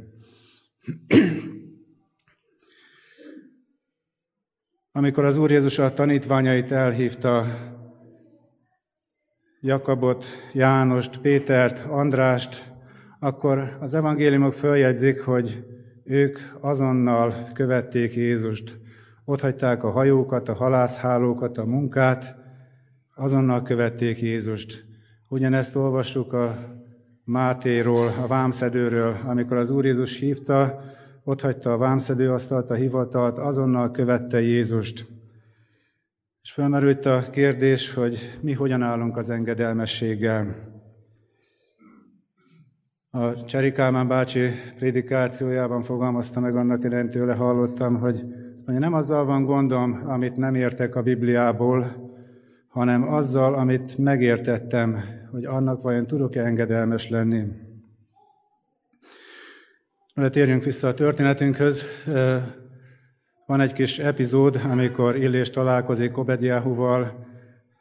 Amikor 4.92 5.24
az 5.24 5.38
Úr 5.38 5.52
Jézus 5.52 5.80
a 5.80 5.94
tanítványait 5.94 6.72
elhívta, 6.72 7.46
Jakabot, 9.62 10.26
Jánost, 10.54 11.22
Pétert, 11.22 11.86
Andrást, 11.90 12.64
akkor 13.20 13.78
az 13.80 13.94
evangéliumok 13.94 14.54
följegyzik, 14.54 15.22
hogy 15.22 15.66
ők 16.04 16.40
azonnal 16.60 17.34
követték 17.54 18.16
Jézust. 18.16 18.78
Ott 19.26 19.42
hagyták 19.42 19.84
a 19.84 19.92
hajókat, 19.92 20.50
a 20.50 20.54
halászhálókat, 20.54 21.58
a 21.58 21.66
munkát, 21.66 22.43
azonnal 23.16 23.64
követték 23.64 24.22
Jézust. 24.22 24.84
Ugyanezt 25.28 25.76
olvassuk 25.76 26.34
a 26.34 26.56
Mátéról, 27.24 28.08
a 28.24 28.28
vámszedőről, 28.28 29.16
amikor 29.26 29.58
az 29.58 29.70
Úr 29.70 29.86
Jézus 29.86 30.20
hívta, 30.20 30.82
ott 31.24 31.42
hagyta 31.42 31.74
a 31.74 31.78
vámszedőasztalt, 31.78 32.70
a 32.70 32.74
hivatalt, 32.74 33.38
azonnal 33.38 33.92
követte 33.92 34.42
Jézust. 34.42 35.06
És 36.42 36.52
felmerült 36.52 37.06
a 37.06 37.30
kérdés, 37.32 37.94
hogy 37.94 38.38
mi 38.42 38.54
hogyan 38.54 38.82
állunk 38.82 39.18
az 39.18 39.30
engedelmességgel. 39.30 40.72
A 43.10 43.46
Cseri 43.46 43.72
Kálmán 43.72 44.08
bácsi 44.08 44.50
prédikációjában 44.78 45.82
fogalmazta 45.82 46.40
meg 46.40 46.56
annak 46.56 46.84
idején 46.84 47.10
tőle 47.10 47.34
hallottam, 47.34 48.00
hogy 48.00 48.26
azt 48.54 48.68
mondja, 48.68 48.86
nem 48.90 48.94
azzal 48.94 49.26
van 49.26 49.46
gondom, 49.46 50.02
amit 50.06 50.36
nem 50.36 50.56
értek 50.56 50.96
a 50.96 51.02
Bibliából, 51.02 52.12
hanem 52.74 53.08
azzal, 53.08 53.54
amit 53.54 53.98
megértettem, 53.98 55.04
hogy 55.32 55.46
annak 55.46 55.82
vajon 55.82 56.08
tudok-e 56.08 56.46
engedelmes 56.46 57.10
lenni. 57.10 57.44
De 60.16 60.30
térjünk 60.30 60.64
vissza 60.64 60.88
a 60.88 60.94
történetünkhöz. 60.94 61.84
Van 63.46 63.60
egy 63.60 63.74
kis 63.74 64.00
epizód, 64.00 64.62
amikor 64.70 65.16
Illés 65.16 65.50
találkozik 65.50 66.18
Obedjáhuval, 66.18 67.28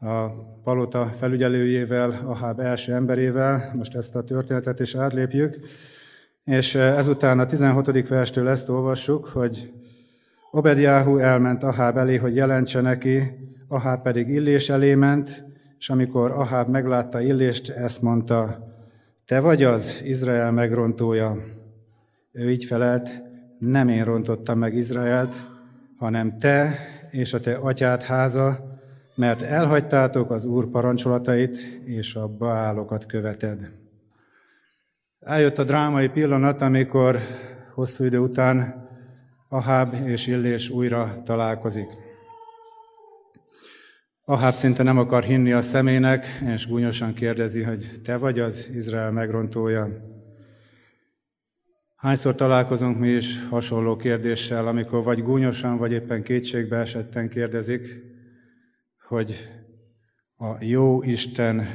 a 0.00 0.26
palota 0.64 1.06
felügyelőjével, 1.06 2.22
Aháb 2.24 2.60
első 2.60 2.92
emberével, 2.92 3.72
most 3.74 3.94
ezt 3.94 4.16
a 4.16 4.24
történetet 4.24 4.80
is 4.80 4.94
átlépjük, 4.94 5.58
és 6.44 6.74
ezután 6.74 7.38
a 7.38 7.46
16. 7.46 8.08
verstől 8.08 8.48
ezt 8.48 8.68
olvassuk, 8.68 9.26
hogy 9.26 9.72
Obedjáhu 10.50 11.18
elment 11.18 11.62
Aháb 11.62 11.96
elé, 11.96 12.16
hogy 12.16 12.34
jelentse 12.34 12.80
neki, 12.80 13.41
Aháb 13.72 14.02
pedig 14.02 14.28
Illés 14.28 14.68
elé 14.68 14.94
ment, 14.94 15.44
és 15.78 15.90
amikor 15.90 16.30
Aháb 16.30 16.68
meglátta 16.68 17.20
Illést, 17.20 17.70
ezt 17.70 18.02
mondta, 18.02 18.66
te 19.26 19.40
vagy 19.40 19.62
az, 19.62 20.00
Izrael 20.04 20.50
megrontója. 20.50 21.36
Ő 22.32 22.50
így 22.50 22.64
felelt, 22.64 23.22
nem 23.58 23.88
én 23.88 24.04
rontottam 24.04 24.58
meg 24.58 24.74
Izraelt, 24.74 25.34
hanem 25.96 26.38
te 26.38 26.74
és 27.10 27.32
a 27.32 27.40
te 27.40 27.54
atyád 27.54 28.02
háza, 28.02 28.78
mert 29.14 29.42
elhagytátok 29.42 30.30
az 30.30 30.44
Úr 30.44 30.68
parancsolatait, 30.68 31.56
és 31.84 32.14
a 32.14 32.28
baálokat 32.28 33.06
követed. 33.06 33.70
Eljött 35.20 35.58
a 35.58 35.64
drámai 35.64 36.08
pillanat, 36.08 36.60
amikor 36.60 37.18
hosszú 37.74 38.04
idő 38.04 38.18
után 38.18 38.88
Aháb 39.48 39.94
és 40.04 40.26
Illés 40.26 40.68
újra 40.68 41.12
találkozik. 41.24 42.01
Aháb 44.32 44.54
szinte 44.54 44.82
nem 44.82 44.98
akar 44.98 45.22
hinni 45.22 45.52
a 45.52 45.62
szemének, 45.62 46.26
és 46.54 46.68
gúnyosan 46.68 47.14
kérdezi, 47.14 47.62
hogy 47.62 48.00
te 48.04 48.16
vagy 48.16 48.38
az 48.38 48.68
Izrael 48.74 49.10
megrontója. 49.10 49.88
Hányszor 51.96 52.34
találkozunk 52.34 52.98
mi 52.98 53.08
is 53.08 53.48
hasonló 53.48 53.96
kérdéssel, 53.96 54.66
amikor 54.66 55.02
vagy 55.02 55.22
gúnyosan, 55.22 55.76
vagy 55.76 55.92
éppen 55.92 56.22
kétségbe 56.22 56.76
esetten 56.76 57.28
kérdezik, 57.28 57.96
hogy 59.08 59.48
a 60.36 60.46
jó 60.60 61.02
Isten 61.02 61.68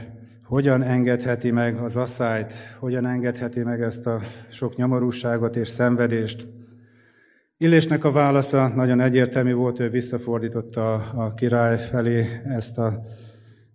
hogyan 0.44 0.84
engedheti 0.84 1.52
meg 1.52 1.78
az 1.78 1.96
asszályt, 1.96 2.54
hogyan 2.80 3.06
engedheti 3.06 3.64
meg 3.64 3.82
ezt 3.82 4.08
a 4.08 4.22
sok 4.50 4.76
nyomorúságot 4.76 5.56
és 5.56 5.68
szenvedést. 5.68 6.57
Illésnek 7.60 8.04
a 8.04 8.12
válasza 8.12 8.68
nagyon 8.68 9.00
egyértelmű 9.00 9.54
volt, 9.54 9.80
ő 9.80 9.90
visszafordította 9.90 10.94
a 10.94 11.34
király 11.34 11.80
felé 11.80 12.42
ezt 12.46 12.78
a 12.78 13.04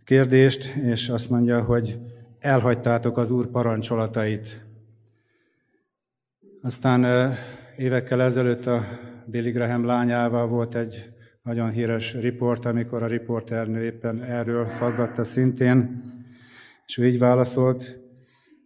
kérdést, 0.04 0.74
és 0.74 1.08
azt 1.08 1.30
mondja, 1.30 1.62
hogy 1.62 1.98
elhagytátok 2.38 3.18
az 3.18 3.30
Úr 3.30 3.46
parancsolatait. 3.46 4.66
Aztán 6.60 7.32
évekkel 7.76 8.22
ezelőtt 8.22 8.66
a 8.66 8.84
Billy 9.26 9.50
Graham 9.50 9.84
lányával 9.84 10.46
volt 10.46 10.74
egy 10.74 11.10
nagyon 11.42 11.70
híres 11.70 12.14
riport, 12.14 12.64
amikor 12.64 13.02
a 13.02 13.06
riporternő 13.06 13.84
éppen 13.84 14.22
erről 14.22 14.66
faggatta 14.66 15.24
szintén, 15.24 16.02
és 16.86 16.98
ő 16.98 17.06
így 17.06 17.18
válaszolt, 17.18 17.98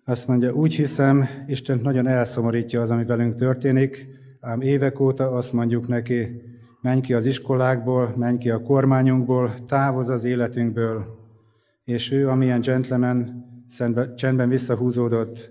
azt 0.04 0.28
mondja, 0.28 0.52
úgy 0.52 0.74
hiszem, 0.74 1.28
Isten 1.46 1.78
nagyon 1.82 2.06
elszomorítja 2.06 2.80
az, 2.80 2.90
ami 2.90 3.04
velünk 3.04 3.34
történik, 3.34 4.24
ám 4.46 4.60
évek 4.60 5.00
óta 5.00 5.30
azt 5.30 5.52
mondjuk 5.52 5.88
neki, 5.88 6.42
menj 6.80 7.00
ki 7.00 7.14
az 7.14 7.26
iskolákból, 7.26 8.14
menj 8.16 8.38
ki 8.38 8.50
a 8.50 8.62
kormányunkból, 8.62 9.54
távoz 9.66 10.08
az 10.08 10.24
életünkből. 10.24 11.04
És 11.84 12.12
ő, 12.12 12.28
amilyen 12.28 12.60
gentleman, 12.60 13.44
csendben 14.16 14.48
visszahúzódott. 14.48 15.50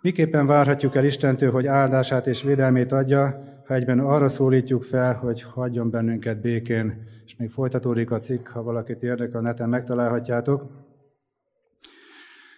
Miképpen 0.00 0.46
várhatjuk 0.46 0.94
el 0.94 1.04
Istentől, 1.04 1.50
hogy 1.50 1.66
áldását 1.66 2.26
és 2.26 2.42
védelmét 2.42 2.92
adja, 2.92 3.44
ha 3.66 3.74
egyben 3.74 3.98
arra 3.98 4.28
szólítjuk 4.28 4.82
fel, 4.82 5.14
hogy 5.14 5.42
hagyjon 5.42 5.90
bennünket 5.90 6.40
békén, 6.40 7.08
és 7.24 7.36
még 7.36 7.50
folytatódik 7.50 8.10
a 8.10 8.18
cikk, 8.18 8.48
ha 8.48 8.62
valakit 8.62 9.02
érdekel, 9.02 9.40
neten 9.40 9.68
megtalálhatjátok. 9.68 10.66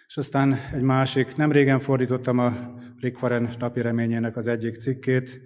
És 0.07 0.17
aztán 0.17 0.55
egy 0.73 0.81
másik, 0.81 1.35
nem 1.35 1.51
régen 1.51 1.79
fordítottam 1.79 2.39
a 2.39 2.53
Rick 2.99 3.21
Warren 3.21 3.49
napi 3.59 3.81
reményének 3.81 4.37
az 4.37 4.47
egyik 4.47 4.75
cikkét, 4.75 5.41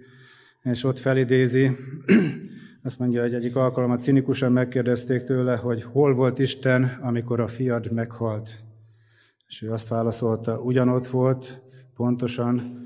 és 0.64 0.84
ott 0.84 0.98
felidézi, 0.98 1.70
azt 2.82 2.98
mondja, 2.98 3.22
hogy 3.22 3.34
egyik 3.34 3.56
alkalommal 3.56 3.98
cinikusan 3.98 4.52
megkérdezték 4.52 5.24
tőle, 5.24 5.56
hogy 5.56 5.82
hol 5.82 6.14
volt 6.14 6.38
Isten, 6.38 6.98
amikor 7.02 7.40
a 7.40 7.48
fiad 7.48 7.92
meghalt. 7.92 8.58
És 9.48 9.62
ő 9.62 9.72
azt 9.72 9.88
válaszolta, 9.88 10.60
ugyanott 10.60 11.06
volt, 11.06 11.60
pontosan, 11.94 12.82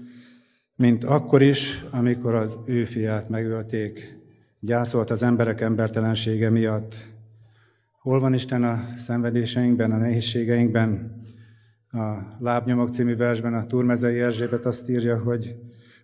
mint 0.76 1.04
akkor 1.04 1.42
is, 1.42 1.85
amikor 1.90 2.35
az 2.35 2.58
ő 2.66 2.85
fiát 2.85 3.28
megölték. 3.28 4.18
Gyászolt 4.61 5.11
az 5.11 5.23
emberek 5.23 5.61
embertelensége 5.61 6.50
miatt. 6.50 6.94
Hol 8.00 8.20
van 8.20 8.35
Isten 8.35 8.64
a 8.64 8.85
szenvedéseinkben, 8.97 9.92
a 9.92 9.97
nehézségeinkben? 9.97 11.20
A 11.90 12.37
Lábnyomok 12.38 12.88
című 12.88 13.16
versben 13.16 13.54
a 13.54 13.66
Turmezei 13.66 14.20
Erzsébet 14.20 14.66
azt 14.66 14.88
írja, 14.88 15.18
hogy 15.18 15.56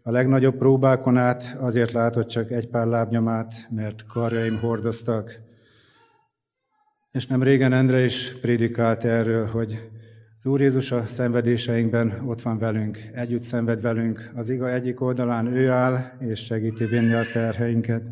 a 0.07 0.11
legnagyobb 0.11 0.57
próbákon 0.57 1.17
át 1.17 1.57
azért 1.61 1.93
látott 1.93 2.29
csak 2.29 2.51
egy 2.51 2.69
pár 2.69 2.87
lábnyomát, 2.87 3.55
mert 3.71 4.07
karjaim 4.07 4.59
hordoztak. 4.59 5.41
És 7.13 7.27
nem 7.27 7.43
régen 7.43 7.73
Endre 7.73 8.05
is 8.05 8.41
prédikált 8.41 9.05
erről, 9.05 9.47
hogy 9.47 9.91
az 10.39 10.47
Úr 10.47 10.61
Jézus 10.61 10.93
a 10.93 11.05
szenvedéseinkben 11.05 12.23
ott 12.27 12.43
van 12.43 12.59
velünk, 12.59 12.99
együtt 13.13 13.41
szenved 13.41 13.81
velünk. 13.81 14.31
Az 14.35 14.49
iga 14.49 14.71
egyik 14.71 15.01
oldalán 15.01 15.47
ő 15.47 15.71
áll, 15.71 15.99
és 16.19 16.45
segíti 16.45 16.85
vinni 16.85 17.13
a 17.13 17.23
terheinket. 17.33 18.11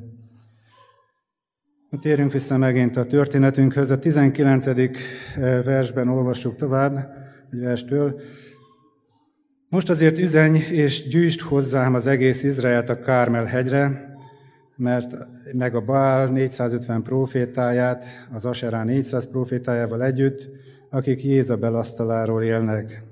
Térjünk 2.01 2.33
vissza 2.33 2.57
megint 2.57 2.97
a 2.97 3.07
történetünkhöz. 3.07 3.91
A 3.91 3.99
19. 3.99 4.67
Eh, 4.67 4.77
versben 5.65 6.09
olvassuk 6.09 6.57
tovább, 6.57 6.97
egy 7.51 7.61
verstől. 7.61 8.21
Most 9.73 9.91
azért 9.91 10.19
üzenj 10.19 10.59
és 10.59 11.09
gyűjtsd 11.09 11.41
hozzám 11.41 11.95
az 11.95 12.07
egész 12.07 12.43
Izraelt 12.43 12.89
a 12.89 13.01
Kármel 13.01 13.45
hegyre, 13.45 14.15
mert 14.77 15.15
meg 15.53 15.75
a 15.75 15.81
Baal 15.81 16.29
450 16.29 17.03
profétáját, 17.03 18.05
az 18.33 18.45
Aserá 18.45 18.85
400 18.85 19.31
profétájával 19.31 20.03
együtt, 20.03 20.49
akik 20.91 21.25
Jézabel 21.25 21.75
asztaláról 21.75 22.43
élnek. 22.43 23.03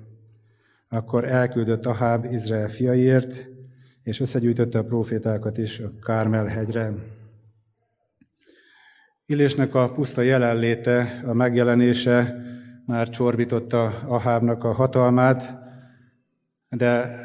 Akkor 0.89 1.25
elküldött 1.25 1.85
Aháb 1.85 2.25
Izrael 2.31 2.69
fiaiért, 2.69 3.47
és 4.03 4.19
összegyűjtötte 4.19 4.79
a 4.79 4.83
profétákat 4.83 5.57
is 5.57 5.79
a 5.79 5.89
Kármel 6.05 6.45
hegyre. 6.45 6.93
Illésnek 9.25 9.75
a 9.75 9.91
puszta 9.91 10.21
jelenléte, 10.21 11.19
a 11.25 11.33
megjelenése 11.33 12.35
már 12.85 13.09
csorbította 13.09 13.93
Ahábnak 14.07 14.63
a 14.63 14.71
hatalmát, 14.71 15.60
de 16.77 17.19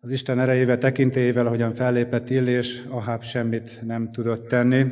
az 0.00 0.10
Isten 0.10 0.40
erejével, 0.40 0.78
tekintélyével, 0.78 1.46
ahogyan 1.46 1.72
fellépett 1.72 2.30
Illés, 2.30 2.82
Aháb 2.90 3.22
semmit 3.22 3.80
nem 3.82 4.12
tudott 4.12 4.48
tenni. 4.48 4.86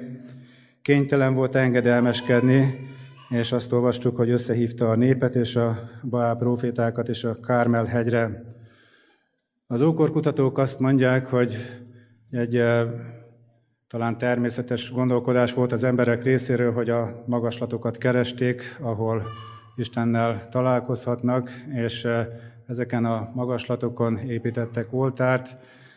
Kénytelen 0.83 1.35
volt 1.35 1.54
engedelmeskedni, 1.54 2.88
és 3.28 3.52
azt 3.52 3.73
olvastuk, 3.73 4.16
hogy 4.16 4.30
összehívta 4.30 4.90
a 4.90 4.97
népet 4.97 5.35
és 5.35 5.57
a 5.57 5.90
Baál 6.02 6.37
profétákat 6.37 7.09
és 7.09 7.25
a 7.25 7.40
Kármel 7.40 7.85
hegyre. 7.85 8.45
Az 9.66 9.80
ókorkutatók 9.80 10.59
azt 10.59 10.80
mondják, 10.80 11.26
hogy 11.26 11.57
egy 12.30 12.62
talán 13.88 14.19
természetes 14.19 14.92
gondolkodás 14.92 15.54
volt 15.54 15.73
az 15.73 15.85
emberek 15.85 16.23
részéről, 16.23 16.73
hogy 16.73 16.90
a 16.90 17.25
magaslatokat 17.26 17.99
keresték, 17.99 18.76
ahol 18.80 19.23
Istennel 19.76 20.49
találkozhatnak, 20.49 21.50
és 21.75 22.09
ezeken 22.71 23.05
a 23.05 23.31
magaslatokon 23.35 24.19
építettek 24.19 24.87
oltárt, 24.91 25.56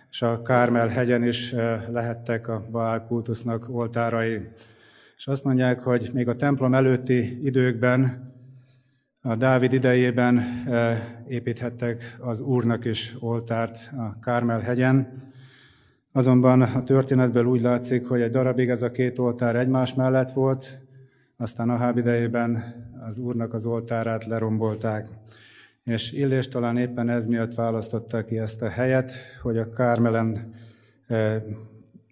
és 0.09 0.21
a 0.21 0.41
Kármel 0.41 0.87
hegyen 0.87 1.23
is 1.23 1.51
eh, 1.51 1.83
lehettek 1.91 2.47
a 2.47 2.65
Baál 2.71 3.05
kultusznak 3.07 3.69
oltárai. 3.69 4.47
És 5.17 5.27
azt 5.27 5.43
mondják, 5.43 5.79
hogy 5.79 6.09
még 6.13 6.27
a 6.27 6.35
templom 6.35 6.73
előtti 6.73 7.45
időkben, 7.45 8.31
a 9.21 9.35
Dávid 9.35 9.73
idejében 9.73 10.43
építhettek 11.27 12.17
az 12.19 12.39
Úrnak 12.39 12.85
is 12.85 13.15
oltárt 13.19 13.91
a 13.97 14.19
Kármel 14.19 14.59
hegyen. 14.59 15.21
Azonban 16.11 16.61
a 16.61 16.83
történetből 16.83 17.45
úgy 17.45 17.61
látszik, 17.61 18.07
hogy 18.07 18.21
egy 18.21 18.31
darabig 18.31 18.69
ez 18.69 18.81
a 18.81 18.91
két 18.91 19.19
oltár 19.19 19.55
egymás 19.55 19.93
mellett 19.93 20.31
volt, 20.31 20.81
aztán 21.37 21.69
a 21.69 21.77
Háb 21.77 21.97
idejében 21.97 22.63
az 23.07 23.17
Úrnak 23.17 23.53
az 23.53 23.65
oltárát 23.65 24.25
lerombolták. 24.25 25.07
És 25.83 26.11
Illés 26.11 26.47
talán 26.47 26.77
éppen 26.77 27.09
ez 27.09 27.25
miatt 27.25 27.53
választotta 27.53 28.25
ki 28.25 28.37
ezt 28.37 28.61
a 28.61 28.69
helyet, 28.69 29.11
hogy 29.41 29.57
a 29.57 29.73
Kármelen 29.73 30.53
eh, 31.07 31.43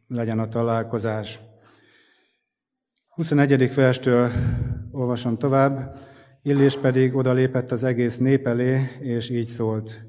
legyen 0.08 0.40
a 0.40 0.48
találkozás. 0.48 1.40
21. 3.08 3.74
verstől 3.74 4.32
olvasom 4.92 5.38
tovább. 5.38 5.96
Illés 6.42 6.78
pedig 6.78 7.16
odalépett 7.16 7.72
az 7.72 7.84
egész 7.84 8.18
nép 8.18 8.48
elé, 8.48 8.90
és 9.00 9.30
így 9.30 9.48
szólt. 9.48 10.02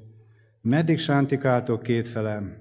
Meddig 0.61 0.99
sántikáltok 0.99 1.83
kétfelem? 1.83 2.57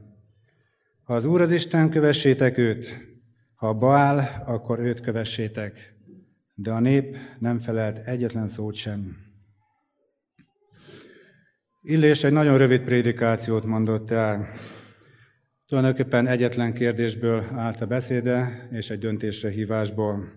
Ha 1.02 1.14
az 1.14 1.24
Úr 1.24 1.40
az 1.40 1.52
Isten, 1.52 1.90
kövessétek 1.90 2.58
őt. 2.58 3.10
Ha 3.54 3.74
Baál, 3.74 4.42
akkor 4.46 4.78
őt 4.78 5.00
kövessétek. 5.00 5.94
De 6.54 6.70
a 6.70 6.80
nép 6.80 7.16
nem 7.38 7.58
felelt 7.58 7.98
egyetlen 8.06 8.48
szót 8.48 8.74
sem. 8.74 9.21
Illés 11.84 12.24
egy 12.24 12.32
nagyon 12.32 12.58
rövid 12.58 12.80
prédikációt 12.80 13.64
mondott 13.64 14.10
el. 14.10 14.46
Tulajdonképpen 15.66 16.26
egyetlen 16.26 16.74
kérdésből 16.74 17.44
állt 17.54 17.80
a 17.80 17.86
beszéde, 17.86 18.68
és 18.70 18.90
egy 18.90 18.98
döntésre 18.98 19.50
hívásból. 19.50 20.32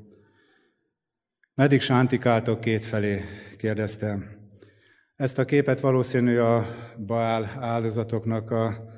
Meddig 1.56 1.82
sántikáltok 1.82 2.60
kétfelé? 2.60 3.22
kérdezte. 3.58 4.18
Ezt 5.16 5.40
a 5.40 5.46
képet 5.46 5.80
valószínű 5.80 6.38
a 6.38 6.66
Baál 7.06 7.52
áldozatoknak 7.60 8.52
a, 8.52 8.90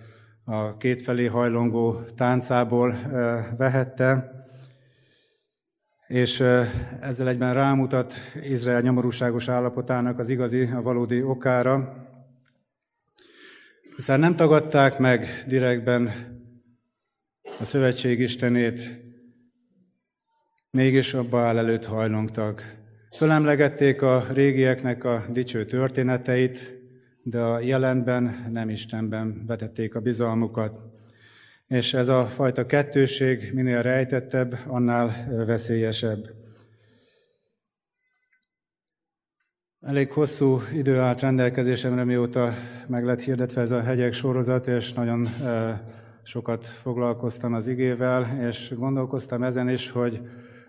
a 0.43 0.77
kétfelé 0.77 1.25
hajlongó 1.25 2.01
táncából 2.15 2.93
e, 2.93 3.53
vehette, 3.57 4.31
és 6.07 6.39
e, 6.39 6.69
ezzel 7.01 7.27
egyben 7.27 7.53
rámutat 7.53 8.13
Izrael 8.43 8.81
nyomorúságos 8.81 9.49
állapotának 9.49 10.19
az 10.19 10.29
igazi, 10.29 10.62
a 10.62 10.81
valódi 10.81 11.23
okára, 11.23 12.05
hiszen 13.97 14.19
nem 14.19 14.36
tagadták 14.36 14.97
meg 14.97 15.27
direktben 15.47 16.12
a 17.60 17.63
szövetség 17.63 18.19
istenét, 18.19 18.89
mégis 20.71 21.13
a 21.13 21.29
Baál 21.29 21.57
előtt 21.57 21.86
hajlongtak. 21.86 22.75
Fölemlegették 23.15 24.01
a 24.01 24.25
régieknek 24.33 25.03
a 25.03 25.25
dicső 25.29 25.65
történeteit, 25.65 26.71
de 27.23 27.39
a 27.39 27.60
jelenben 27.60 28.49
nem 28.51 28.69
Istenben 28.69 29.43
vetették 29.45 29.95
a 29.95 29.99
bizalmukat. 29.99 30.81
És 31.67 31.93
ez 31.93 32.07
a 32.07 32.25
fajta 32.25 32.65
kettőség 32.65 33.51
minél 33.53 33.81
rejtettebb, 33.81 34.57
annál 34.67 35.27
veszélyesebb. 35.45 36.27
Elég 39.88 40.12
hosszú 40.12 40.60
idő 40.73 41.00
állt 41.00 41.19
rendelkezésemre, 41.19 42.04
mióta 42.04 42.54
meg 42.88 43.06
lett 43.06 43.21
hirdetve 43.21 43.62
ez 43.62 43.71
a 43.71 43.82
hegyek 43.82 44.13
sorozat, 44.13 44.67
és 44.67 44.93
nagyon 44.93 45.28
sokat 46.23 46.67
foglalkoztam 46.67 47.54
az 47.54 47.67
igével, 47.67 48.47
és 48.47 48.73
gondolkoztam 48.78 49.43
ezen 49.43 49.69
is, 49.69 49.89
hogy 49.89 50.21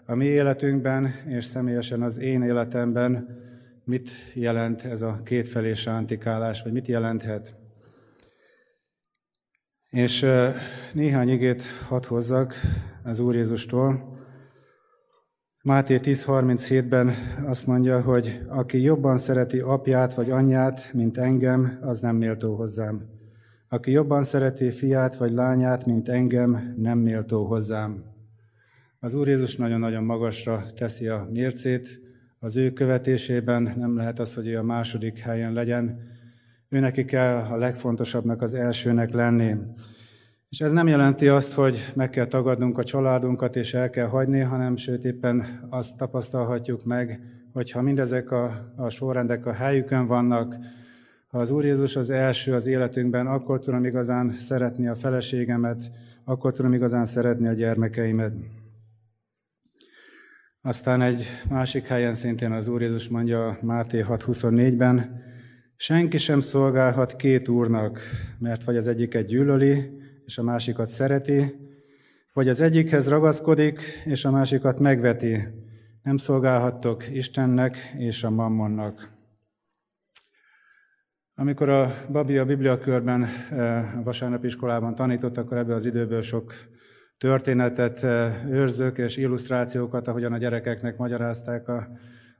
a 0.06 0.14
mi 0.14 0.24
életünkben, 0.24 1.14
és 1.28 1.44
személyesen 1.44 2.02
az 2.02 2.18
én 2.18 2.42
életemben 2.42 3.38
mit 3.84 4.10
jelent 4.34 4.84
ez 4.84 5.02
a 5.02 5.20
kétfelé 5.24 5.72
sántikálás, 5.72 6.62
vagy 6.62 6.72
mit 6.72 6.86
jelenthet. 6.86 7.56
És 9.90 10.26
néhány 10.92 11.28
igét 11.28 11.62
hadd 11.88 12.06
hozzak 12.06 12.54
az 13.02 13.20
Úr 13.20 13.34
Jézustól. 13.34 14.17
Máté 15.68 16.00
10.37-ben 16.02 17.14
azt 17.46 17.66
mondja, 17.66 18.00
hogy 18.00 18.40
aki 18.46 18.80
jobban 18.82 19.18
szereti 19.18 19.58
apját 19.58 20.14
vagy 20.14 20.30
anyját, 20.30 20.92
mint 20.92 21.18
engem, 21.18 21.78
az 21.82 22.00
nem 22.00 22.16
méltó 22.16 22.54
hozzám. 22.54 23.02
Aki 23.68 23.90
jobban 23.90 24.24
szereti 24.24 24.70
fiát 24.70 25.16
vagy 25.16 25.32
lányát, 25.32 25.86
mint 25.86 26.08
engem, 26.08 26.74
nem 26.76 26.98
méltó 26.98 27.44
hozzám. 27.44 28.04
Az 29.00 29.14
Úr 29.14 29.28
Jézus 29.28 29.56
nagyon-nagyon 29.56 30.04
magasra 30.04 30.64
teszi 30.76 31.08
a 31.08 31.28
mércét, 31.32 32.00
az 32.38 32.56
ő 32.56 32.72
követésében 32.72 33.74
nem 33.76 33.96
lehet 33.96 34.18
az, 34.18 34.34
hogy 34.34 34.48
ő 34.48 34.58
a 34.58 34.62
második 34.62 35.18
helyen 35.18 35.52
legyen. 35.52 36.00
Ő 36.68 36.78
neki 36.78 37.04
kell 37.04 37.36
a 37.36 37.56
legfontosabbnak, 37.56 38.42
az 38.42 38.54
elsőnek 38.54 39.10
lenni. 39.10 39.54
És 40.48 40.60
ez 40.60 40.72
nem 40.72 40.86
jelenti 40.86 41.28
azt, 41.28 41.52
hogy 41.52 41.92
meg 41.94 42.10
kell 42.10 42.26
tagadnunk 42.26 42.78
a 42.78 42.84
családunkat 42.84 43.56
és 43.56 43.74
el 43.74 43.90
kell 43.90 44.06
hagyni, 44.06 44.40
hanem 44.40 44.76
sőt 44.76 45.04
éppen 45.04 45.66
azt 45.70 45.98
tapasztalhatjuk 45.98 46.84
meg, 46.84 47.20
hogyha 47.52 47.82
mindezek 47.82 48.30
a, 48.30 48.72
a 48.76 48.88
sorrendek 48.88 49.46
a 49.46 49.52
helyükön 49.52 50.06
vannak, 50.06 50.56
ha 51.26 51.38
az 51.38 51.50
Úr 51.50 51.64
Jézus 51.64 51.96
az 51.96 52.10
első 52.10 52.54
az 52.54 52.66
életünkben, 52.66 53.26
akkor 53.26 53.58
tudom 53.58 53.84
igazán 53.84 54.32
szeretni 54.32 54.88
a 54.88 54.94
feleségemet, 54.94 55.90
akkor 56.24 56.52
tudom 56.52 56.72
igazán 56.72 57.04
szeretni 57.04 57.48
a 57.48 57.52
gyermekeimet. 57.52 58.34
Aztán 60.62 61.02
egy 61.02 61.26
másik 61.50 61.86
helyen 61.86 62.14
szintén 62.14 62.52
az 62.52 62.68
Úr 62.68 62.82
Jézus 62.82 63.08
mondja 63.08 63.58
Máté 63.62 64.04
6.24-ben, 64.08 65.22
senki 65.76 66.16
sem 66.16 66.40
szolgálhat 66.40 67.16
két 67.16 67.48
úrnak, 67.48 68.00
mert 68.38 68.64
vagy 68.64 68.76
az 68.76 68.86
egyiket 68.86 69.26
gyűlöli, 69.26 70.06
és 70.28 70.38
a 70.38 70.42
másikat 70.42 70.86
szereti, 70.86 71.54
vagy 72.32 72.48
az 72.48 72.60
egyikhez 72.60 73.08
ragaszkodik, 73.08 73.80
és 74.04 74.24
a 74.24 74.30
másikat 74.30 74.78
megveti. 74.80 75.48
Nem 76.02 76.16
szolgálhattok 76.16 77.10
Istennek 77.10 77.76
és 77.98 78.24
a 78.24 78.30
mammonnak. 78.30 79.12
Amikor 81.34 81.68
a 81.68 81.94
Babi 82.12 82.38
a 82.38 82.44
Bibliakörben, 82.44 83.26
eh, 83.50 83.98
a 83.98 84.02
vasárnapi 84.02 84.46
iskolában 84.46 84.94
tanított, 84.94 85.36
akkor 85.36 85.56
ebből 85.56 85.74
az 85.74 85.86
időből 85.86 86.20
sok 86.20 86.54
történetet 87.18 88.04
eh, 88.04 88.50
őrzök, 88.50 88.98
és 88.98 89.16
illusztrációkat, 89.16 90.08
ahogyan 90.08 90.32
a 90.32 90.38
gyerekeknek 90.38 90.96
magyarázták 90.96 91.68
a, 91.68 91.88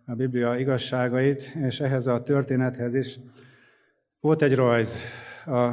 a 0.07 0.15
Biblia 0.15 0.57
igazságait, 0.57 1.43
és 1.43 1.81
ehhez 1.81 2.07
a 2.07 2.23
történethez 2.23 2.95
is 2.95 3.19
volt 4.21 4.43
egy 4.43 4.55
rajz. 4.55 4.97
A 5.47 5.73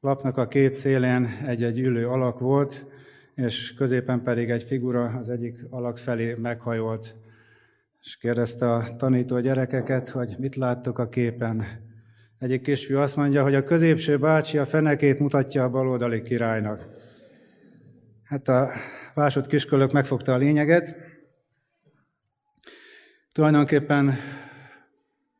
lapnak 0.00 0.36
a 0.36 0.48
két 0.48 0.74
szélén 0.74 1.28
egy-egy 1.46 1.78
ülő 1.78 2.08
alak 2.08 2.38
volt, 2.38 2.86
és 3.34 3.74
középen 3.74 4.22
pedig 4.22 4.50
egy 4.50 4.62
figura 4.62 5.04
az 5.04 5.28
egyik 5.28 5.58
alak 5.70 5.98
felé 5.98 6.34
meghajolt. 6.34 7.14
És 8.00 8.16
kérdezte 8.16 8.72
a 8.72 8.96
tanító 8.96 9.40
gyerekeket, 9.40 10.08
hogy 10.08 10.36
mit 10.38 10.56
láttok 10.56 10.98
a 10.98 11.08
képen. 11.08 11.64
Egyik 12.38 12.62
kisfiú 12.62 12.98
azt 12.98 13.16
mondja, 13.16 13.42
hogy 13.42 13.54
a 13.54 13.64
középső 13.64 14.18
bácsi 14.18 14.58
a 14.58 14.66
fenekét 14.66 15.18
mutatja 15.18 15.64
a 15.64 15.70
baloldali 15.70 16.22
királynak. 16.22 16.86
Hát 18.24 18.48
a 18.48 18.70
vásott 19.14 19.46
kiskölök 19.46 19.92
megfogta 19.92 20.32
a 20.32 20.36
lényeget. 20.36 20.96
Tulajdonképpen, 23.32 24.14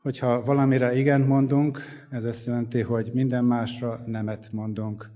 hogyha 0.03 0.45
valamire 0.45 0.95
igent 0.95 1.27
mondunk, 1.27 1.79
ez 2.11 2.25
azt 2.25 2.47
jelenti, 2.47 2.81
hogy 2.81 3.11
minden 3.15 3.45
másra 3.45 4.01
nemet 4.07 4.49
mondunk. 4.53 5.11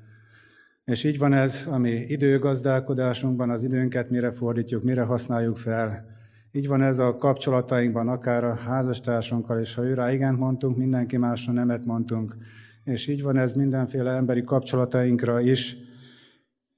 És 0.84 1.04
így 1.04 1.18
van 1.18 1.32
ez, 1.32 1.66
ami 1.66 1.90
időgazdálkodásunkban 1.90 3.50
az 3.50 3.64
időnket 3.64 4.10
mire 4.10 4.30
fordítjuk, 4.30 4.82
mire 4.82 5.02
használjuk 5.02 5.56
fel. 5.56 6.12
Így 6.52 6.66
van 6.68 6.82
ez 6.82 6.98
a 6.98 7.16
kapcsolatainkban, 7.16 8.08
akár 8.08 8.44
a 8.44 8.54
házastársunkkal, 8.54 9.60
és 9.60 9.74
ha 9.74 9.82
őre 9.84 10.12
igent 10.12 10.38
mondtunk, 10.38 10.76
mindenki 10.76 11.16
másra 11.16 11.52
nemet 11.52 11.84
mondtunk. 11.84 12.36
És 12.84 13.06
így 13.06 13.22
van 13.22 13.36
ez 13.36 13.52
mindenféle 13.52 14.10
emberi 14.10 14.42
kapcsolatainkra 14.42 15.40
is, 15.40 15.76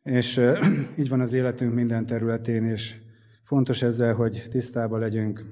és 0.02 0.40
így 1.00 1.08
van 1.08 1.20
az 1.20 1.32
életünk 1.32 1.74
minden 1.74 2.06
területén 2.06 2.64
is. 2.64 2.96
Fontos 3.42 3.82
ezzel, 3.82 4.14
hogy 4.14 4.46
tisztában 4.50 5.00
legyünk. 5.00 5.44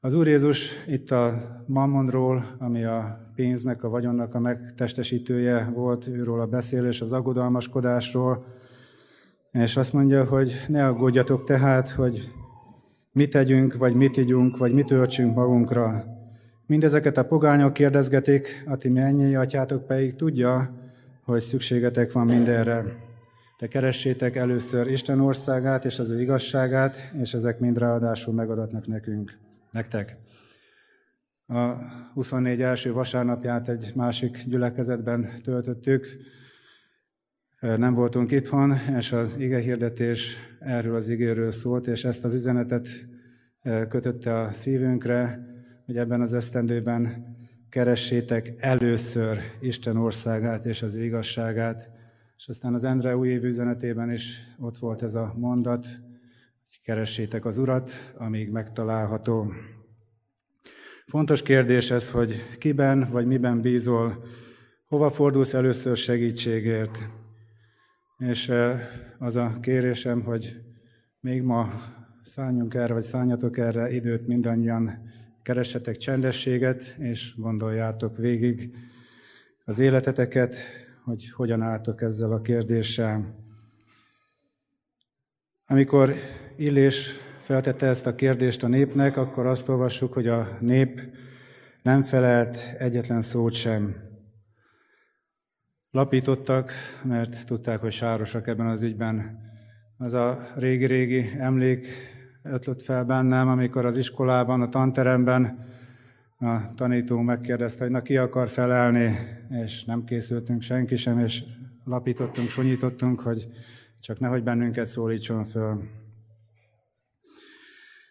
Az 0.00 0.14
Úr 0.14 0.26
Jézus 0.26 0.86
itt 0.86 1.10
a 1.10 1.42
mammonról, 1.66 2.56
ami 2.58 2.84
a 2.84 3.24
pénznek, 3.34 3.82
a 3.82 3.88
vagyonnak 3.88 4.34
a 4.34 4.40
megtestesítője 4.40 5.70
volt, 5.74 6.06
őről 6.06 6.40
a 6.40 6.46
beszélés, 6.46 7.00
az 7.00 7.12
aggodalmaskodásról, 7.12 8.46
és 9.50 9.76
azt 9.76 9.92
mondja, 9.92 10.24
hogy 10.24 10.64
ne 10.68 10.86
aggódjatok 10.86 11.44
tehát, 11.44 11.90
hogy 11.90 12.32
mit 13.12 13.30
tegyünk, 13.30 13.76
vagy 13.76 13.94
mit 13.94 14.16
ígyunk, 14.16 14.56
vagy 14.56 14.72
mit 14.72 14.90
öltsünk 14.90 15.34
magunkra. 15.34 16.04
Mindezeket 16.66 17.16
a 17.16 17.24
pogányok 17.24 17.72
kérdezgetik, 17.72 18.64
a 18.66 18.76
ti 18.76 18.88
mennyi 18.88 19.34
atyátok 19.34 19.86
pedig 19.86 20.16
tudja, 20.16 20.74
hogy 21.24 21.42
szükségetek 21.42 22.12
van 22.12 22.26
mindenre 22.26 23.04
de 23.58 23.66
keressétek 23.66 24.36
először 24.36 24.86
Isten 24.86 25.20
országát 25.20 25.84
és 25.84 25.98
az 25.98 26.10
ő 26.10 26.20
igazságát, 26.20 26.94
és 27.20 27.34
ezek 27.34 27.58
mind 27.58 27.78
ráadásul 27.78 28.34
megadatnak 28.34 28.86
nekünk, 28.86 29.38
nektek. 29.76 30.16
A 31.46 31.72
24 32.14 32.62
első 32.62 32.92
vasárnapját 32.92 33.68
egy 33.68 33.92
másik 33.94 34.44
gyülekezetben 34.46 35.30
töltöttük, 35.42 36.06
nem 37.60 37.94
voltunk 37.94 38.30
itthon, 38.32 38.74
és 38.96 39.12
az 39.12 39.34
ige 39.38 39.58
hirdetés 39.58 40.36
erről 40.60 40.94
az 40.94 41.08
igéről 41.08 41.50
szólt, 41.50 41.86
és 41.86 42.04
ezt 42.04 42.24
az 42.24 42.34
üzenetet 42.34 42.88
kötötte 43.88 44.40
a 44.40 44.52
szívünkre, 44.52 45.46
hogy 45.86 45.96
ebben 45.96 46.20
az 46.20 46.34
esztendőben 46.34 47.34
keressétek 47.70 48.52
először 48.56 49.38
Isten 49.60 49.96
országát 49.96 50.64
és 50.64 50.82
az 50.82 50.96
igazságát, 50.96 51.90
és 52.36 52.48
aztán 52.48 52.74
az 52.74 52.84
Endre 52.84 53.16
új 53.16 53.28
év 53.28 53.44
üzenetében 53.44 54.12
is 54.12 54.40
ott 54.58 54.78
volt 54.78 55.02
ez 55.02 55.14
a 55.14 55.34
mondat, 55.36 55.86
keressétek 56.82 57.44
az 57.44 57.58
Urat, 57.58 57.90
amíg 58.16 58.50
megtalálható. 58.50 59.52
Fontos 61.06 61.42
kérdés 61.42 61.90
ez, 61.90 62.10
hogy 62.10 62.58
kiben 62.58 63.06
vagy 63.10 63.26
miben 63.26 63.60
bízol, 63.60 64.24
hova 64.86 65.10
fordulsz 65.10 65.54
először 65.54 65.96
segítségért. 65.96 66.98
És 68.18 68.48
eh, 68.48 68.80
az 69.18 69.36
a 69.36 69.60
kérésem, 69.60 70.22
hogy 70.22 70.56
még 71.20 71.42
ma 71.42 71.68
szálljunk 72.22 72.74
erre, 72.74 72.92
vagy 72.92 73.02
szálljatok 73.02 73.58
erre 73.58 73.90
időt 73.90 74.26
mindannyian, 74.26 75.10
keressetek 75.42 75.96
csendességet, 75.96 76.94
és 76.98 77.36
gondoljátok 77.36 78.16
végig 78.16 78.76
az 79.64 79.78
életeteket, 79.78 80.56
hogy 81.04 81.30
hogyan 81.30 81.62
álltok 81.62 82.02
ezzel 82.02 82.32
a 82.32 82.40
kérdéssel. 82.40 83.34
Amikor 85.66 86.14
Illés 86.58 87.10
feltette 87.40 87.86
ezt 87.86 88.06
a 88.06 88.14
kérdést 88.14 88.62
a 88.62 88.68
népnek, 88.68 89.16
akkor 89.16 89.46
azt 89.46 89.68
olvassuk, 89.68 90.12
hogy 90.12 90.26
a 90.26 90.48
nép 90.60 91.00
nem 91.82 92.02
felelt 92.02 92.58
egyetlen 92.78 93.22
szót 93.22 93.52
sem. 93.52 93.96
Lapítottak, 95.90 96.72
mert 97.02 97.46
tudták, 97.46 97.80
hogy 97.80 97.92
sárosak 97.92 98.46
ebben 98.46 98.66
az 98.66 98.82
ügyben. 98.82 99.40
Az 99.98 100.12
a 100.12 100.46
régi-régi 100.56 101.30
emlék 101.38 101.88
ötlött 102.42 102.82
fel 102.82 103.04
bennem, 103.04 103.48
amikor 103.48 103.84
az 103.84 103.96
iskolában, 103.96 104.62
a 104.62 104.68
tanteremben 104.68 105.66
a 106.38 106.74
tanító 106.74 107.20
megkérdezte, 107.20 107.82
hogy 107.84 107.92
na 107.92 108.02
ki 108.02 108.16
akar 108.16 108.48
felelni, 108.48 109.18
és 109.64 109.84
nem 109.84 110.04
készültünk 110.04 110.62
senki 110.62 110.96
sem, 110.96 111.18
és 111.18 111.42
lapítottunk, 111.84 112.48
sonyítottunk, 112.48 113.20
hogy 113.20 113.48
csak 114.00 114.18
nehogy 114.18 114.42
bennünket 114.42 114.86
szólítson 114.86 115.44
föl. 115.44 116.04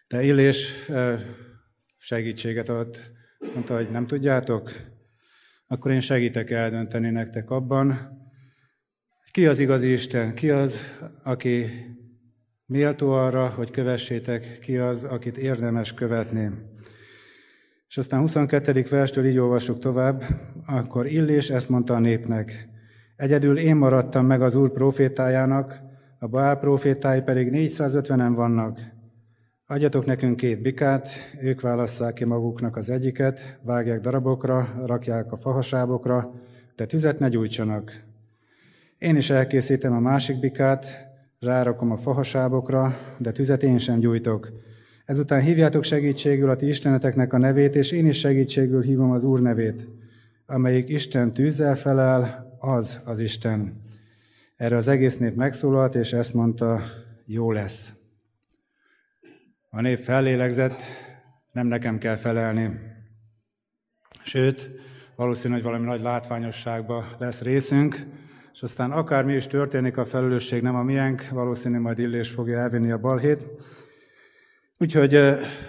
De 0.08 0.22
Illés 0.22 0.90
segítséget 1.98 2.68
adott. 2.68 3.10
Azt 3.38 3.54
mondta, 3.54 3.74
hogy 3.74 3.90
nem 3.90 4.06
tudjátok? 4.06 4.70
Akkor 5.66 5.90
én 5.90 6.00
segítek 6.00 6.50
eldönteni 6.50 7.10
nektek 7.10 7.50
abban, 7.50 8.14
ki 9.30 9.46
az 9.46 9.58
igazi 9.58 9.92
Isten, 9.92 10.34
ki 10.34 10.50
az, 10.50 10.98
aki 11.24 11.66
méltó 12.66 13.10
arra, 13.10 13.46
hogy 13.46 13.70
kövessétek, 13.70 14.58
ki 14.58 14.76
az, 14.76 15.04
akit 15.04 15.36
érdemes 15.36 15.94
követni. 15.94 16.50
És 17.88 17.96
aztán 17.96 18.20
22. 18.20 18.84
verstől 18.90 19.24
így 19.24 19.38
olvasok 19.38 19.78
tovább, 19.78 20.24
akkor 20.66 21.06
Illés 21.06 21.50
ezt 21.50 21.68
mondta 21.68 21.94
a 21.94 21.98
népnek, 21.98 22.68
egyedül 23.16 23.58
én 23.58 23.76
maradtam 23.76 24.26
meg 24.26 24.42
az 24.42 24.54
Úr 24.54 24.72
profétájának, 24.72 25.80
a 26.18 26.26
Baál 26.26 26.58
profétái 26.58 27.20
pedig 27.20 27.50
450-en 27.52 28.32
vannak. 28.34 28.78
Adjatok 29.68 30.06
nekünk 30.06 30.36
két 30.36 30.62
bikát, 30.62 31.08
ők 31.40 31.60
válasszák 31.60 32.14
ki 32.14 32.24
maguknak 32.24 32.76
az 32.76 32.90
egyiket, 32.90 33.58
vágják 33.62 34.00
darabokra, 34.00 34.82
rakják 34.86 35.32
a 35.32 35.36
fahasábokra, 35.36 36.34
de 36.76 36.86
tüzet 36.86 37.18
ne 37.18 37.28
gyújtsanak. 37.28 38.02
Én 38.98 39.16
is 39.16 39.30
elkészítem 39.30 39.92
a 39.92 40.00
másik 40.00 40.40
bikát, 40.40 40.86
rárakom 41.40 41.90
a 41.90 41.96
fahasábokra, 41.96 42.96
de 43.18 43.32
tüzet 43.32 43.62
én 43.62 43.78
sem 43.78 43.98
gyújtok, 43.98 44.52
Ezután 45.04 45.40
hívjátok 45.40 45.82
segítségül 45.82 46.50
a 46.50 46.56
ti 46.56 46.68
isteneteknek 46.68 47.32
a 47.32 47.38
nevét, 47.38 47.74
és 47.74 47.90
én 47.90 48.06
is 48.06 48.18
segítségül 48.18 48.82
hívom 48.82 49.10
az 49.10 49.24
Úr 49.24 49.40
nevét. 49.40 49.88
Amelyik 50.46 50.88
Isten 50.88 51.32
tűzzel 51.32 51.76
felel, 51.76 52.56
az 52.58 53.00
az 53.04 53.20
Isten. 53.20 53.82
Erre 54.56 54.76
az 54.76 54.88
egész 54.88 55.16
nép 55.16 55.34
megszólalt, 55.34 55.94
és 55.94 56.12
ezt 56.12 56.34
mondta, 56.34 56.80
jó 57.24 57.52
lesz. 57.52 58.05
A 59.76 59.80
nép 59.80 59.98
fellélegzett, 59.98 60.80
nem 61.52 61.66
nekem 61.66 61.98
kell 61.98 62.16
felelni. 62.16 62.70
Sőt, 64.22 64.70
valószínű, 65.16 65.54
hogy 65.54 65.62
valami 65.62 65.84
nagy 65.84 66.00
látványosságba 66.02 67.04
lesz 67.18 67.42
részünk, 67.42 67.96
és 68.52 68.62
aztán 68.62 68.90
akármi 68.90 69.34
is 69.34 69.46
történik, 69.46 69.96
a 69.96 70.04
felelősség 70.04 70.62
nem 70.62 70.74
a 70.74 70.82
miénk, 70.82 71.28
valószínű 71.28 71.78
majd 71.78 71.98
Illés 71.98 72.30
fogja 72.30 72.58
elvinni 72.58 72.90
a 72.90 72.98
balhét. 72.98 73.48
Úgyhogy 74.78 75.14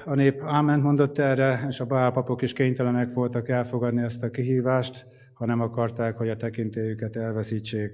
a 0.06 0.14
nép 0.14 0.42
áment 0.44 0.84
mondott 0.84 1.18
erre, 1.18 1.66
és 1.68 1.80
a 1.80 1.86
bálpapok 1.86 2.42
is 2.42 2.54
kénytelenek 2.54 3.14
voltak 3.14 3.50
elfogadni 3.50 4.04
ezt 4.04 4.24
a 4.24 4.30
kihívást, 4.30 5.06
ha 5.34 5.46
nem 5.46 5.62
akarták, 5.62 6.18
hogy 6.18 6.30
a 6.30 6.36
tekintélyüket 6.36 7.16
elveszítsék. 7.16 7.92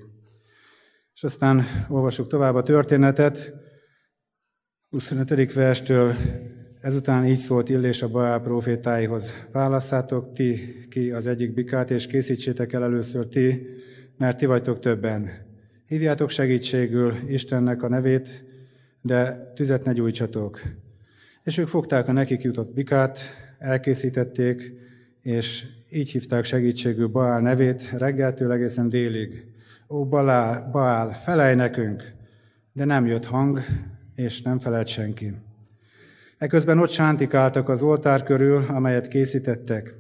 És 1.13 1.23
aztán 1.23 1.65
olvassuk 1.89 2.27
tovább 2.27 2.55
a 2.55 2.63
történetet, 2.63 3.62
25. 4.93 5.53
verstől, 5.53 6.13
ezután 6.81 7.25
így 7.25 7.37
szólt 7.37 7.69
Illés 7.69 8.01
a 8.01 8.11
Baál 8.11 8.41
profétáihoz. 8.41 9.33
Válasszátok 9.51 10.33
ti 10.33 10.75
ki 10.89 11.11
az 11.11 11.27
egyik 11.27 11.53
bikát, 11.53 11.91
és 11.91 12.07
készítsétek 12.07 12.73
el 12.73 12.83
először 12.83 13.27
ti, 13.27 13.67
mert 14.17 14.37
ti 14.37 14.45
vagytok 14.45 14.79
többen. 14.79 15.29
Hívjátok 15.87 16.29
segítségül 16.29 17.13
Istennek 17.27 17.83
a 17.83 17.87
nevét, 17.87 18.43
de 19.01 19.51
tüzet 19.53 19.83
ne 19.83 19.93
gyújtsatok. 19.93 20.61
És 21.43 21.57
ők 21.57 21.67
fogták 21.67 22.07
a 22.07 22.11
nekik 22.11 22.41
jutott 22.41 22.73
bikát, 22.73 23.19
elkészítették, 23.57 24.71
és 25.21 25.65
így 25.91 26.09
hívták 26.09 26.43
segítségül 26.43 27.07
Baál 27.07 27.41
nevét 27.41 27.89
reggeltől 27.97 28.51
egészen 28.51 28.89
délig. 28.89 29.45
Ó, 29.89 30.05
Baál, 30.05 30.69
Baál, 30.71 31.13
felej 31.13 31.55
nekünk! 31.55 32.03
De 32.73 32.85
nem 32.85 33.05
jött 33.05 33.25
hang, 33.25 33.59
és 34.15 34.41
nem 34.41 34.59
felelt 34.59 34.87
senki. 34.87 35.33
Eközben 36.37 36.79
ott 36.79 36.89
sántikáltak 36.89 37.69
az 37.69 37.81
oltár 37.81 38.23
körül, 38.23 38.65
amelyet 38.69 39.07
készítettek. 39.07 39.95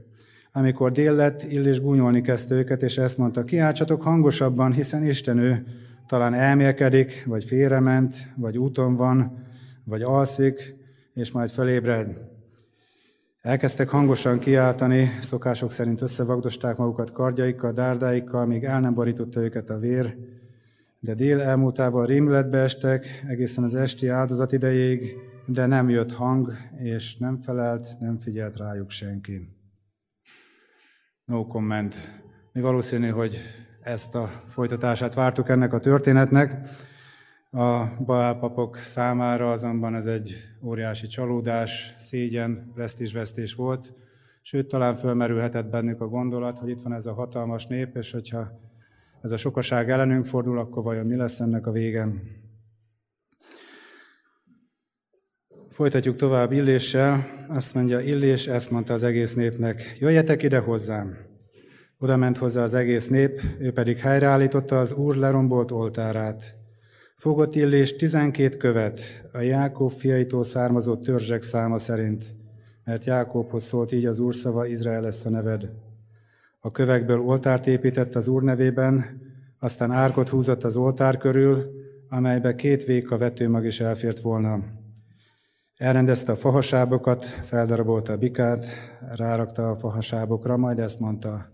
Amikor 0.51 0.91
dél 0.91 1.13
lett, 1.13 1.43
Illés 1.43 1.81
gúnyolni 1.81 2.21
kezdte 2.21 2.55
őket, 2.55 2.83
és 2.83 2.97
ezt 2.97 3.17
mondta, 3.17 3.43
kiáltsatok 3.43 4.01
hangosabban, 4.01 4.73
hiszen 4.73 5.05
Isten 5.05 5.37
ő 5.37 5.65
talán 6.07 6.33
elmélkedik, 6.33 7.23
vagy 7.25 7.43
félrement, 7.43 8.15
vagy 8.35 8.57
úton 8.57 8.95
van, 8.95 9.45
vagy 9.83 10.01
alszik, 10.01 10.75
és 11.13 11.31
majd 11.31 11.49
felébred. 11.49 12.17
Elkezdtek 13.41 13.89
hangosan 13.89 14.39
kiáltani, 14.39 15.09
szokások 15.21 15.71
szerint 15.71 16.01
összevagdosták 16.01 16.77
magukat 16.77 17.11
kardjaikkal, 17.11 17.71
dárdáikkal, 17.71 18.45
míg 18.45 18.63
el 18.63 18.79
nem 18.79 18.93
borította 18.93 19.41
őket 19.41 19.69
a 19.69 19.77
vér, 19.77 20.15
de 21.03 21.13
dél 21.13 21.41
elmúltával 21.41 22.05
rémületbe 22.05 22.57
estek 22.57 23.23
egészen 23.27 23.63
az 23.63 23.75
esti 23.75 24.07
áldozat 24.07 24.51
idejéig, 24.51 25.15
de 25.45 25.65
nem 25.65 25.89
jött 25.89 26.13
hang, 26.13 26.51
és 26.77 27.17
nem 27.17 27.39
felelt, 27.41 27.99
nem 27.99 28.17
figyelt 28.17 28.57
rájuk 28.57 28.89
senki. 28.89 29.47
No 31.25 31.47
comment. 31.47 31.95
Mi 32.51 32.61
valószínű, 32.61 33.07
hogy 33.07 33.37
ezt 33.81 34.15
a 34.15 34.29
folytatását 34.45 35.13
vártuk 35.13 35.49
ennek 35.49 35.73
a 35.73 35.79
történetnek. 35.79 36.69
A 37.51 37.85
Baál 38.05 38.71
számára 38.73 39.51
azonban 39.51 39.95
ez 39.95 40.05
egy 40.05 40.33
óriási 40.61 41.07
csalódás, 41.07 41.95
szégyen, 41.99 42.71
presztízsvesztés 42.73 43.55
volt, 43.55 43.93
sőt, 44.41 44.67
talán 44.67 44.95
fölmerülhetett 44.95 45.69
bennük 45.69 46.01
a 46.01 46.07
gondolat, 46.07 46.57
hogy 46.57 46.69
itt 46.69 46.81
van 46.81 46.93
ez 46.93 47.05
a 47.05 47.13
hatalmas 47.13 47.65
nép, 47.65 47.95
és 47.95 48.11
hogyha 48.11 48.62
ez 49.23 49.31
a 49.31 49.37
sokaság 49.37 49.89
ellenünk 49.89 50.25
fordul, 50.25 50.59
akkor 50.59 50.83
vajon 50.83 51.05
mi 51.05 51.15
lesz 51.15 51.39
ennek 51.39 51.67
a 51.67 51.71
végen? 51.71 52.21
Folytatjuk 55.69 56.15
tovább 56.15 56.51
Illéssel. 56.51 57.25
Azt 57.47 57.73
mondja, 57.73 57.99
Illés 57.99 58.47
ezt 58.47 58.71
mondta 58.71 58.93
az 58.93 59.03
egész 59.03 59.33
népnek, 59.33 59.97
jöjjetek 59.99 60.43
ide 60.43 60.59
hozzám. 60.59 61.17
Oda 61.99 62.17
ment 62.17 62.37
hozzá 62.37 62.63
az 62.63 62.73
egész 62.73 63.07
nép, 63.07 63.41
ő 63.59 63.71
pedig 63.71 63.97
helyreállította 63.97 64.79
az 64.79 64.91
Úr 64.93 65.15
lerombolt 65.15 65.71
oltárát. 65.71 66.55
Fogott 67.15 67.55
Illés 67.55 67.95
tizenkét 67.95 68.57
követ, 68.57 68.99
a 69.31 69.39
Jákob 69.39 69.91
fiaitól 69.91 70.43
származó 70.43 70.97
törzsek 70.97 71.41
száma 71.41 71.77
szerint, 71.77 72.25
mert 72.83 73.05
Jákobhoz 73.05 73.63
szólt 73.63 73.91
így 73.91 74.05
az 74.05 74.19
Úr 74.19 74.35
szava, 74.35 74.65
Izrael 74.65 75.01
lesz 75.01 75.25
a 75.25 75.29
neved. 75.29 75.69
A 76.65 76.71
kövekből 76.71 77.19
oltárt 77.19 77.67
épített 77.67 78.15
az 78.15 78.27
Úr 78.27 78.43
nevében, 78.43 79.21
aztán 79.59 79.91
árkot 79.91 80.29
húzott 80.29 80.63
az 80.63 80.75
oltár 80.75 81.17
körül, 81.17 81.71
amelybe 82.09 82.55
két 82.55 82.83
véka 82.83 83.17
vetőmag 83.17 83.65
is 83.65 83.79
elfért 83.79 84.19
volna. 84.19 84.59
Elrendezte 85.77 86.31
a 86.31 86.35
fahasábokat, 86.35 87.25
feldarabolta 87.25 88.13
a 88.13 88.17
bikát, 88.17 88.65
rárakta 89.15 89.69
a 89.69 89.75
fahasábokra, 89.75 90.57
majd 90.57 90.79
ezt 90.79 90.99
mondta, 90.99 91.51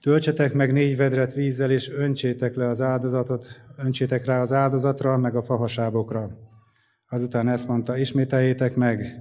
Töltsetek 0.00 0.52
meg 0.52 0.72
négy 0.72 0.96
vedret 0.96 1.34
vízzel, 1.34 1.70
és 1.70 1.90
öntsétek 1.90 2.54
le 2.54 2.68
az 2.68 2.80
áldozatot, 2.80 3.46
öntsétek 3.76 4.24
rá 4.24 4.40
az 4.40 4.52
áldozatra, 4.52 5.16
meg 5.16 5.36
a 5.36 5.42
fahasábokra. 5.42 6.30
Azután 7.08 7.48
ezt 7.48 7.68
mondta, 7.68 7.96
ismételjétek 7.96 8.74
meg, 8.74 9.20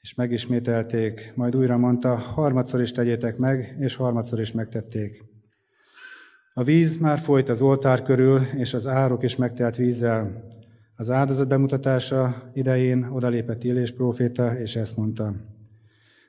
és 0.00 0.14
megismételték. 0.14 1.32
Majd 1.34 1.56
újra 1.56 1.76
mondta, 1.76 2.14
harmadszor 2.14 2.80
is 2.80 2.92
tegyétek 2.92 3.38
meg, 3.38 3.76
és 3.78 3.96
harmadszor 3.96 4.40
is 4.40 4.52
megtették. 4.52 5.24
A 6.54 6.62
víz 6.62 7.00
már 7.00 7.18
folyt 7.18 7.48
az 7.48 7.62
oltár 7.62 8.02
körül, 8.02 8.40
és 8.56 8.74
az 8.74 8.86
árok 8.86 9.22
is 9.22 9.36
megtelt 9.36 9.76
vízzel. 9.76 10.48
Az 10.96 11.10
áldozat 11.10 11.48
bemutatása 11.48 12.50
idején 12.52 13.04
odalépett 13.04 13.64
Illés 13.64 13.92
próféta, 13.92 14.58
és 14.58 14.76
ezt 14.76 14.96
mondta. 14.96 15.34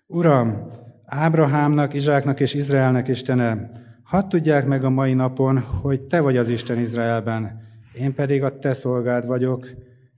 Uram, 0.08 0.70
Ábrahámnak, 1.06 1.94
Izsáknak 1.94 2.40
és 2.40 2.54
Izraelnek 2.54 3.08
Istene, 3.08 3.70
hadd 4.04 4.30
tudják 4.30 4.66
meg 4.66 4.84
a 4.84 4.90
mai 4.90 5.14
napon, 5.14 5.60
hogy 5.60 6.02
Te 6.02 6.20
vagy 6.20 6.38
az 6.38 6.50
Isten 6.50 6.80
Izraelben, 6.80 7.62
én 7.94 8.14
pedig 8.14 8.44
a 8.44 8.60
Te 8.60 8.74
szolgád 8.74 9.26
vagyok, 9.26 9.68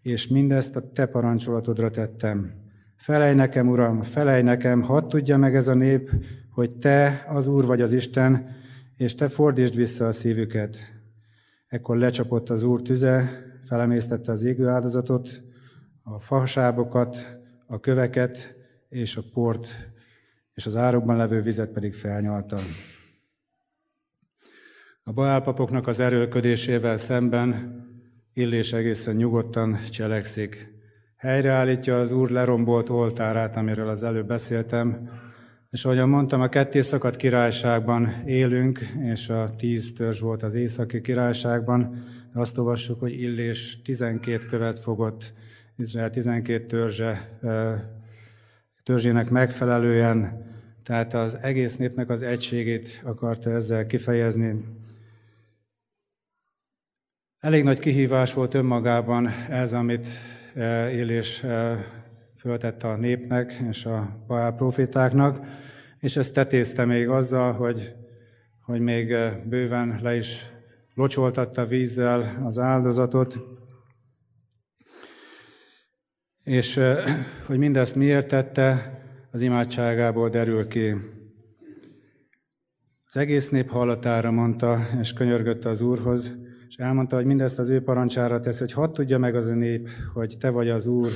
és 0.02 0.28
mindezt 0.28 0.76
a 0.76 0.92
Te 0.92 1.06
parancsolatodra 1.06 1.90
tettem. 1.90 2.63
Felej 3.04 3.36
nekem, 3.36 3.70
Uram, 3.70 4.04
felej 4.04 4.44
nekem, 4.44 4.82
hadd 4.82 5.10
tudja 5.10 5.38
meg 5.38 5.56
ez 5.56 5.68
a 5.68 5.74
nép, 5.74 6.12
hogy 6.50 6.72
Te 6.72 7.26
az 7.30 7.48
Úr 7.48 7.66
vagy 7.66 7.82
az 7.82 7.94
Isten, 7.94 8.56
és 8.98 9.16
Te 9.16 9.28
fordítsd 9.28 9.76
vissza 9.76 10.08
a 10.08 10.12
szívüket. 10.12 10.78
Ekkor 11.68 11.98
lecsapott 11.98 12.50
az 12.50 12.64
Úr 12.64 12.82
tüze, 12.82 13.44
felemésztette 13.66 14.32
az 14.32 14.44
égő 14.44 14.68
áldozatot, 14.68 15.42
a 16.04 16.20
fasábokat, 16.20 17.38
a 17.68 17.80
köveket 17.80 18.56
és 18.90 19.18
a 19.18 19.22
port 19.34 19.68
és 20.54 20.66
az 20.66 20.76
árokban 20.76 21.18
levő 21.18 21.42
vizet 21.42 21.72
pedig 21.72 21.94
felnyalta. 21.94 22.58
A 25.04 25.12
baálpapoknak 25.12 25.88
az 25.88 26.00
erőlködésével 26.00 26.98
szemben 26.98 27.82
Illés 28.34 28.74
egészen 28.74 29.16
nyugodtan 29.16 29.80
cselekszik. 29.90 30.73
Helyreállítja 31.24 32.00
az 32.00 32.12
Úr 32.12 32.30
lerombolt 32.30 32.90
oltárát, 32.90 33.56
amiről 33.56 33.90
az 33.90 34.04
előbb 34.04 34.28
beszéltem, 34.28 35.10
és 35.72 35.86
ahogyan 35.86 36.10
mondtam, 36.10 36.42
a 36.42 36.50
ketté 36.50 36.82
szakadt 36.82 37.16
királyságban 37.16 38.24
élünk, 38.26 38.80
és 39.00 39.30
a 39.30 39.56
tíz 39.58 39.94
törzs 39.94 40.20
volt 40.20 40.44
az 40.44 40.56
északi 40.56 41.02
királyságban, 41.02 42.04
de 42.34 42.40
azt 42.40 42.58
olvassuk, 42.58 43.00
hogy 43.00 43.12
Illés 43.12 43.82
12 43.82 44.46
követ 44.46 44.80
fogott, 44.80 45.34
Izrael 45.78 46.10
12 46.10 46.66
törzse 46.66 47.40
törzsének 48.84 49.30
megfelelően, 49.30 50.46
tehát 50.84 51.14
az 51.14 51.38
egész 51.42 51.76
népnek 51.76 52.10
az 52.10 52.22
egységét 52.22 53.02
akarta 53.04 53.52
ezzel 53.52 53.86
kifejezni. 53.86 54.66
Elég 57.40 57.64
nagy 57.64 57.80
kihívás 57.80 58.34
volt 58.34 58.54
önmagában 58.54 59.28
ez, 59.50 59.74
amit 59.74 60.08
Élés 60.92 61.44
eh, 61.44 61.80
föltette 62.38 62.88
a 62.88 62.98
népnek 62.98 63.54
és 63.70 63.86
a 63.86 64.24
Baál 64.28 64.54
profétáknak, 64.54 65.46
és 66.00 66.16
ezt 66.16 66.34
tetézte 66.34 66.86
még 66.86 67.08
azzal, 67.08 67.54
hogy, 67.54 67.96
hogy 68.66 68.80
még 68.80 69.12
eh, 69.12 69.36
bőven 69.46 70.00
le 70.02 70.16
is 70.16 70.46
locsoltatta 70.94 71.66
vízzel 71.66 72.42
az 72.46 72.60
áldozatot, 72.60 73.40
és 76.44 76.80
hogy 77.46 77.58
mindezt 77.58 77.96
miért 77.96 78.28
tette, 78.28 79.02
az 79.32 79.42
imádságából 79.42 80.30
derül 80.30 80.68
ki. 80.68 80.96
Az 83.06 83.18
egész 83.18 83.50
nép 83.50 83.70
hallatára 83.70 84.32
mondta, 84.32 84.88
és 85.00 85.14
könyörgötte 85.14 85.70
az 85.70 85.82
Úrhoz, 85.82 86.43
és 86.74 86.80
elmondta, 86.80 87.16
hogy 87.16 87.26
mindezt 87.26 87.60
az 87.60 87.70
ő 87.70 87.84
parancsára 87.84 88.40
tesz, 88.40 88.60
hogy 88.60 88.72
hadd 88.72 88.94
tudja 88.94 89.18
meg 89.18 89.36
az 89.36 89.48
a 89.48 89.54
nép, 89.54 89.90
hogy 90.14 90.38
te 90.40 90.50
vagy 90.50 90.70
az 90.70 90.86
Úr, 90.86 91.12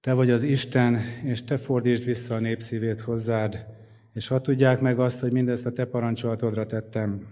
te 0.00 0.12
vagy 0.12 0.30
az 0.30 0.42
Isten, 0.42 1.00
és 1.24 1.44
te 1.44 1.56
fordítsd 1.56 2.04
vissza 2.04 2.34
a 2.34 2.38
nép 2.38 2.60
szívét 2.60 3.00
hozzád, 3.00 3.66
és 4.12 4.28
hadd 4.28 4.42
tudják 4.42 4.80
meg 4.80 4.98
azt, 4.98 5.20
hogy 5.20 5.32
mindezt 5.32 5.66
a 5.66 5.72
te 5.72 5.84
parancsolatodra 5.84 6.66
tettem. 6.66 7.26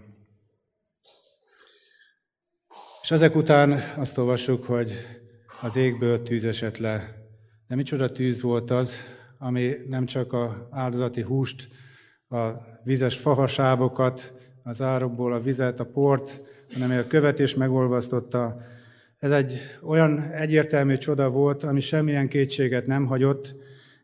És 3.01 3.11
ezek 3.11 3.35
után 3.35 3.79
azt 3.97 4.17
olvassuk, 4.17 4.65
hogy 4.65 4.91
az 5.61 5.75
égből 5.75 6.23
tűz 6.23 6.45
esett 6.45 6.77
le. 6.77 7.15
De 7.67 7.75
micsoda 7.75 8.11
tűz 8.11 8.41
volt 8.41 8.71
az, 8.71 8.95
ami 9.37 9.73
nem 9.87 10.05
csak 10.05 10.33
a 10.33 10.67
áldozati 10.71 11.21
húst, 11.21 11.67
a 12.29 12.49
vizes 12.83 13.17
fahasábokat, 13.17 14.33
az 14.63 14.81
árokból 14.81 15.33
a 15.33 15.41
vizet, 15.41 15.79
a 15.79 15.85
port, 15.85 16.41
hanem 16.73 16.97
a 16.97 17.07
követ 17.07 17.39
is 17.39 17.55
megolvasztotta. 17.55 18.61
Ez 19.17 19.31
egy 19.31 19.59
olyan 19.81 20.31
egyértelmű 20.31 20.97
csoda 20.97 21.29
volt, 21.29 21.63
ami 21.63 21.79
semmilyen 21.79 22.27
kétséget 22.27 22.85
nem 22.85 23.05
hagyott, 23.05 23.55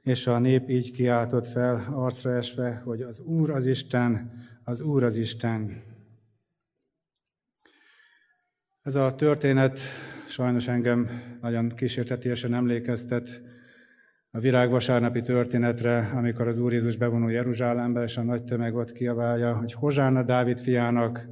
és 0.01 0.28
a 0.28 0.39
nép 0.39 0.69
így 0.69 0.91
kiáltott 0.91 1.47
fel, 1.47 1.88
arcra 1.93 2.36
esve, 2.36 2.82
hogy 2.86 3.01
az 3.01 3.19
Úr 3.19 3.49
az 3.49 3.65
Isten, 3.65 4.32
az 4.63 4.82
Úr 4.82 5.04
az 5.04 5.15
Isten. 5.15 5.84
Ez 8.82 8.95
a 8.95 9.15
történet 9.15 9.80
sajnos 10.28 10.67
engem 10.67 11.10
nagyon 11.41 11.75
kísértetésen 11.75 12.54
emlékeztet 12.54 13.41
a 14.32 14.39
virágvasárnapi 14.39 15.21
történetre, 15.21 16.12
amikor 16.15 16.47
az 16.47 16.58
Úr 16.58 16.73
Jézus 16.73 16.97
bevonul 16.97 17.32
Jeruzsálembe, 17.32 18.04
és 18.04 18.17
a 18.17 18.23
nagy 18.23 18.43
tömeg 18.43 18.75
ott 18.75 18.91
kiabálja, 18.91 19.56
hogy 19.56 19.73
Hozsána 19.73 20.23
Dávid 20.23 20.60
fiának, 20.60 21.25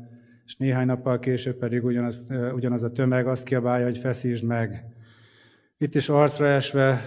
és 0.45 0.55
néhány 0.55 0.85
nappal 0.85 1.19
később 1.19 1.55
pedig 1.55 1.83
ugyanaz, 1.83 2.21
ugyanaz 2.53 2.83
a 2.83 2.91
tömeg 2.91 3.27
azt 3.27 3.43
kiabálja, 3.43 3.85
hogy 3.85 3.97
feszítsd 3.97 4.43
meg. 4.43 4.85
Itt 5.77 5.95
is 5.95 6.09
arcra 6.09 6.45
esve 6.45 7.01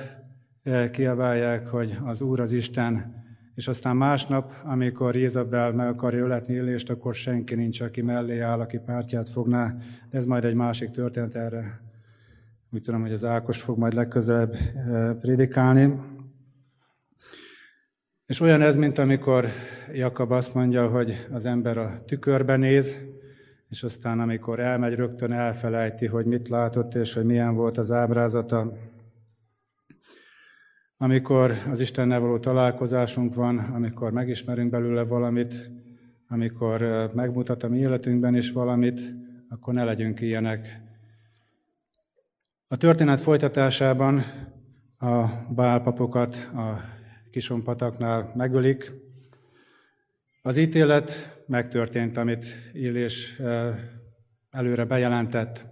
kiabálják, 0.90 1.66
hogy 1.66 1.98
az 2.04 2.20
Úr 2.20 2.40
az 2.40 2.52
Isten, 2.52 3.24
és 3.54 3.68
aztán 3.68 3.96
másnap, 3.96 4.52
amikor 4.64 5.16
Jézabel 5.16 5.72
meg 5.72 5.88
akarja 5.88 6.24
öletni 6.24 6.54
élést, 6.54 6.90
akkor 6.90 7.14
senki 7.14 7.54
nincs, 7.54 7.80
aki 7.80 8.02
mellé 8.02 8.38
áll, 8.38 8.60
aki 8.60 8.78
pártját 8.78 9.28
fogná, 9.28 9.76
de 10.10 10.18
ez 10.18 10.26
majd 10.26 10.44
egy 10.44 10.54
másik 10.54 10.90
történet 10.90 11.34
erre. 11.34 11.80
Úgy 12.70 12.82
tudom, 12.82 13.00
hogy 13.00 13.12
az 13.12 13.24
Ákos 13.24 13.60
fog 13.60 13.78
majd 13.78 13.92
legközelebb 13.92 14.56
prédikálni. 15.20 16.00
És 18.26 18.40
olyan 18.40 18.62
ez, 18.62 18.76
mint 18.76 18.98
amikor 18.98 19.46
Jakab 19.92 20.30
azt 20.30 20.54
mondja, 20.54 20.88
hogy 20.88 21.26
az 21.32 21.44
ember 21.44 21.78
a 21.78 22.04
tükörbe 22.04 22.56
néz, 22.56 22.98
és 23.68 23.82
aztán 23.82 24.20
amikor 24.20 24.60
elmegy, 24.60 24.94
rögtön 24.94 25.32
elfelejti, 25.32 26.06
hogy 26.06 26.26
mit 26.26 26.48
látott, 26.48 26.94
és 26.94 27.14
hogy 27.14 27.24
milyen 27.24 27.54
volt 27.54 27.78
az 27.78 27.90
ábrázata. 27.90 28.72
Amikor 30.96 31.52
az 31.70 31.80
Istennel 31.80 32.20
való 32.20 32.38
találkozásunk 32.38 33.34
van, 33.34 33.58
amikor 33.58 34.12
megismerünk 34.12 34.70
belőle 34.70 35.04
valamit, 35.04 35.70
amikor 36.28 37.10
megmutat 37.14 37.62
a 37.62 37.68
mi 37.68 37.78
életünkben 37.78 38.34
is 38.34 38.52
valamit, 38.52 39.00
akkor 39.48 39.74
ne 39.74 39.84
legyünk 39.84 40.20
ilyenek, 40.20 40.84
a 42.68 42.76
történet 42.76 43.20
folytatásában 43.20 44.24
a 44.98 45.26
bálpapokat 45.54 46.36
a 46.36 46.80
kisompataknál 47.30 48.32
megölik. 48.36 48.92
Az 50.46 50.56
ítélet 50.56 51.38
megtörtént, 51.46 52.16
amit 52.16 52.46
Illés 52.72 53.40
előre 54.50 54.84
bejelentett. 54.84 55.64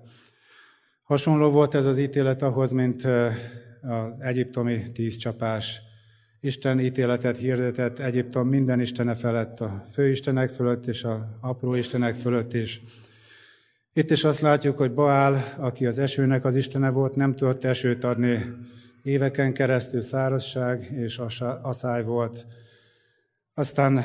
Hasonló 1.02 1.50
volt 1.50 1.74
ez 1.74 1.86
az 1.86 1.98
ítélet 1.98 2.42
ahhoz, 2.42 2.72
mint 2.72 3.04
az 3.04 4.10
egyiptomi 4.18 4.92
tízcsapás. 4.92 5.80
Isten 6.40 6.80
ítéletet 6.80 7.36
hirdetett 7.36 7.98
Egyiptom 7.98 8.48
minden 8.48 8.80
istene 8.80 9.14
felett, 9.14 9.60
a 9.60 9.84
főistenek 9.92 10.50
fölött 10.50 10.86
és 10.86 11.04
a 11.04 11.38
apró 11.40 11.74
istenek 11.74 12.14
fölött 12.14 12.54
is. 12.54 12.80
Itt 13.92 14.10
is 14.10 14.24
azt 14.24 14.40
látjuk, 14.40 14.76
hogy 14.76 14.94
Baál, 14.94 15.54
aki 15.56 15.86
az 15.86 15.98
esőnek 15.98 16.44
az 16.44 16.56
istene 16.56 16.90
volt, 16.90 17.16
nem 17.16 17.34
tudott 17.34 17.64
esőt 17.64 18.04
adni. 18.04 18.44
Éveken 19.02 19.52
keresztül 19.52 20.02
szárazság 20.02 20.90
és 20.96 21.20
asszály 21.62 22.02
volt. 22.02 22.46
Aztán 23.54 24.04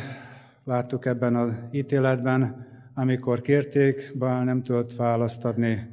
láttuk 0.70 1.06
ebben 1.06 1.36
az 1.36 1.52
ítéletben, 1.72 2.68
amikor 2.94 3.42
kérték, 3.42 4.18
Baál 4.18 4.44
nem 4.44 4.64
tudott 4.64 4.96
választ 4.96 5.46
adni. 5.46 5.88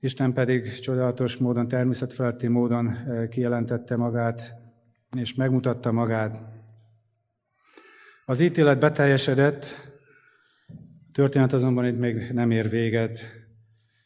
Isten 0.00 0.32
pedig 0.32 0.78
csodálatos 0.78 1.36
módon, 1.36 1.68
természetfeletti 1.68 2.46
módon 2.46 2.88
eh, 2.88 3.28
kijelentette 3.28 3.96
magát, 3.96 4.54
és 5.16 5.34
megmutatta 5.34 5.92
magát. 5.92 6.44
Az 8.24 8.40
ítélet 8.40 8.78
beteljesedett, 8.78 9.64
történet 11.12 11.52
azonban 11.52 11.86
itt 11.86 11.98
még 11.98 12.30
nem 12.32 12.50
ér 12.50 12.68
véget. 12.68 13.18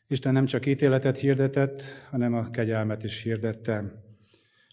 Isten 0.06 0.32
nem 0.32 0.46
csak 0.46 0.66
ítéletet 0.66 1.18
hirdetett, 1.18 1.82
hanem 2.10 2.34
a 2.34 2.50
kegyelmet 2.50 3.04
is 3.04 3.22
hirdette. 3.22 3.84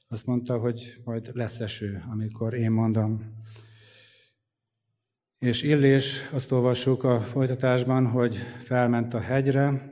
Azt 0.07 0.25
mondta, 0.25 0.57
hogy 0.57 1.01
majd 1.03 1.29
lesz 1.33 1.59
eső, 1.59 2.03
amikor 2.11 2.53
én 2.53 2.71
mondom. 2.71 3.37
És 5.39 5.61
Illés, 5.61 6.29
azt 6.31 6.51
olvassuk 6.51 7.03
a 7.03 7.19
folytatásban, 7.19 8.07
hogy 8.07 8.35
felment 8.63 9.13
a 9.13 9.19
hegyre, 9.19 9.91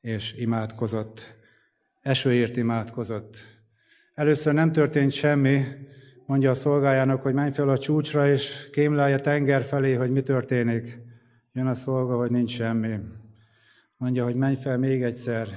és 0.00 0.34
imádkozott. 0.36 1.34
Esőért 2.00 2.56
imádkozott. 2.56 3.36
Először 4.14 4.54
nem 4.54 4.72
történt 4.72 5.12
semmi, 5.12 5.64
mondja 6.26 6.50
a 6.50 6.54
szolgájának, 6.54 7.22
hogy 7.22 7.34
menj 7.34 7.50
fel 7.52 7.68
a 7.68 7.78
csúcsra, 7.78 8.28
és 8.28 8.70
kémlelje 8.72 9.20
tenger 9.20 9.62
felé, 9.62 9.94
hogy 9.94 10.10
mi 10.10 10.22
történik. 10.22 10.98
Jön 11.52 11.66
a 11.66 11.74
szolga, 11.74 12.16
hogy 12.16 12.30
nincs 12.30 12.50
semmi. 12.50 12.98
Mondja, 13.96 14.24
hogy 14.24 14.34
menj 14.34 14.56
fel 14.56 14.78
még 14.78 15.02
egyszer, 15.02 15.48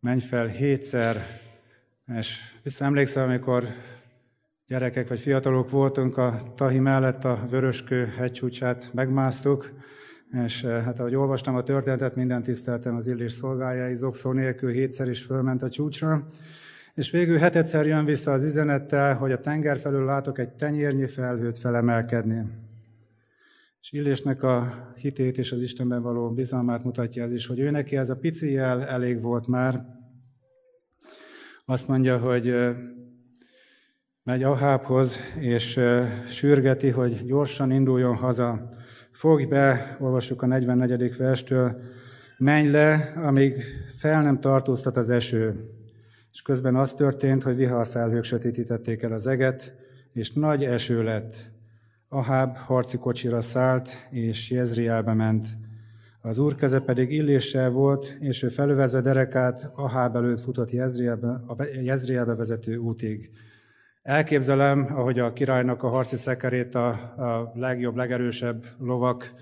menj 0.00 0.20
fel 0.20 0.46
hétszer. 0.46 1.26
És 2.16 2.40
visszaemlékszem, 2.62 3.28
amikor 3.28 3.64
gyerekek 4.70 5.08
vagy 5.08 5.20
fiatalok 5.20 5.70
voltunk, 5.70 6.16
a 6.16 6.34
Tahi 6.54 6.78
mellett 6.78 7.24
a 7.24 7.46
Vöröskő 7.50 8.04
hegycsúcsát 8.04 8.90
megmásztuk, 8.92 9.70
és 10.44 10.64
eh, 10.64 10.84
hát 10.84 11.00
ahogy 11.00 11.14
olvastam 11.14 11.54
a 11.54 11.62
történetet, 11.62 12.16
minden 12.16 12.42
tiszteltem 12.42 12.94
az 12.94 13.06
illés 13.06 13.32
szolgájai, 13.32 13.94
zokszó 13.94 14.32
nélkül 14.32 14.70
hétszer 14.70 15.08
is 15.08 15.22
fölment 15.22 15.62
a 15.62 15.68
csúcsra, 15.68 16.26
és 16.94 17.10
végül 17.10 17.38
hetedszer 17.38 17.86
jön 17.86 18.04
vissza 18.04 18.32
az 18.32 18.44
üzenettel, 18.44 19.14
hogy 19.14 19.32
a 19.32 19.40
tenger 19.40 19.78
felül 19.78 20.04
látok 20.04 20.38
egy 20.38 20.50
tenyérnyi 20.50 21.06
felhőt 21.06 21.58
felemelkedni. 21.58 22.44
És 23.80 23.92
Illésnek 23.92 24.42
a 24.42 24.72
hitét 24.96 25.38
és 25.38 25.52
az 25.52 25.62
Istenben 25.62 26.02
való 26.02 26.30
bizalmát 26.30 26.84
mutatja 26.84 27.24
ez 27.24 27.32
is, 27.32 27.46
hogy 27.46 27.58
ő 27.58 27.70
neki 27.70 27.96
ez 27.96 28.10
a 28.10 28.16
pici 28.16 28.52
jel 28.52 28.84
elég 28.86 29.20
volt 29.20 29.46
már. 29.46 29.84
Azt 31.64 31.88
mondja, 31.88 32.18
hogy 32.18 32.54
megy 34.30 34.42
Ahábhoz, 34.42 35.16
és 35.38 35.80
sürgeti, 36.26 36.88
hogy 36.88 37.24
gyorsan 37.24 37.70
induljon 37.70 38.16
haza. 38.16 38.68
Fogj 39.12 39.44
be, 39.44 39.96
olvassuk 40.00 40.42
a 40.42 40.46
44. 40.46 41.16
verstől, 41.16 41.80
menj 42.38 42.68
le, 42.68 43.12
amíg 43.16 43.62
fel 43.96 44.22
nem 44.22 44.40
tartóztat 44.40 44.96
az 44.96 45.10
eső. 45.10 45.70
És 46.32 46.42
közben 46.42 46.76
az 46.76 46.94
történt, 46.94 47.42
hogy 47.42 47.56
viharfelhők 47.56 48.24
sötétítették 48.24 49.02
el 49.02 49.12
az 49.12 49.26
eget, 49.26 49.74
és 50.12 50.32
nagy 50.32 50.64
eső 50.64 51.02
lett. 51.02 51.50
Aháb 52.08 52.56
harci 52.56 52.98
kocsira 52.98 53.40
szállt, 53.40 53.88
és 54.10 54.50
Jezrielbe 54.50 55.14
ment. 55.14 55.48
Az 56.20 56.38
úr 56.38 56.54
keze 56.54 56.80
pedig 56.80 57.12
illéssel 57.12 57.70
volt, 57.70 58.16
és 58.20 58.42
ő 58.42 58.48
felövezve 58.48 59.00
derekát 59.00 59.70
Aháb 59.74 60.16
előtt 60.16 60.40
futott 60.40 60.70
Jezrielbe, 60.70 61.28
a 61.28 61.64
Jezrielbe 61.82 62.34
vezető 62.34 62.76
útig. 62.76 63.30
Elképzelem, 64.02 64.86
ahogy 64.88 65.18
a 65.18 65.32
királynak 65.32 65.82
a 65.82 65.88
harci 65.88 66.16
szekerét 66.16 66.74
a, 66.74 66.88
a 66.88 67.52
legjobb, 67.54 67.96
legerősebb 67.96 68.64
lovak 68.78 69.34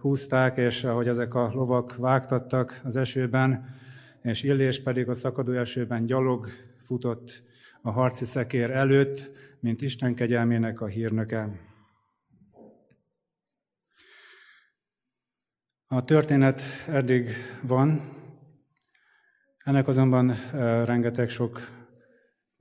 húzták, 0.00 0.56
és 0.56 0.84
ahogy 0.84 1.08
ezek 1.08 1.34
a 1.34 1.50
lovak 1.54 1.96
vágtattak 1.96 2.80
az 2.84 2.96
esőben, 2.96 3.74
és 4.22 4.42
Illés 4.42 4.82
pedig 4.82 5.08
a 5.08 5.14
szakadó 5.14 5.52
esőben 5.52 6.04
gyalog 6.04 6.48
futott 6.78 7.42
a 7.82 7.90
harci 7.90 8.24
szekér 8.24 8.70
előtt, 8.70 9.30
mint 9.60 9.82
Isten 9.82 10.14
kegyelmének 10.14 10.80
a 10.80 10.86
hírnöke. 10.86 11.48
A 15.86 16.00
történet 16.00 16.60
eddig 16.88 17.28
van, 17.62 18.00
ennek 19.64 19.88
azonban 19.88 20.34
rengeteg 20.84 21.28
sok 21.28 21.83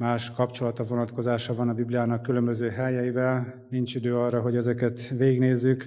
más 0.03 0.31
kapcsolata, 0.31 0.83
vonatkozása 0.83 1.55
van 1.55 1.69
a 1.69 1.73
Bibliának 1.73 2.21
különböző 2.21 2.69
helyeivel. 2.69 3.65
Nincs 3.69 3.95
idő 3.95 4.17
arra, 4.17 4.41
hogy 4.41 4.55
ezeket 4.55 5.07
végnézzük. 5.07 5.85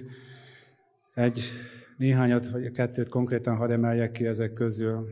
Egy 1.13 1.39
néhányat 1.97 2.49
vagy 2.49 2.71
kettőt 2.71 3.09
konkrétan 3.09 3.55
hadd 3.55 3.71
emeljek 3.71 4.11
ki 4.11 4.25
ezek 4.25 4.53
közül. 4.53 5.07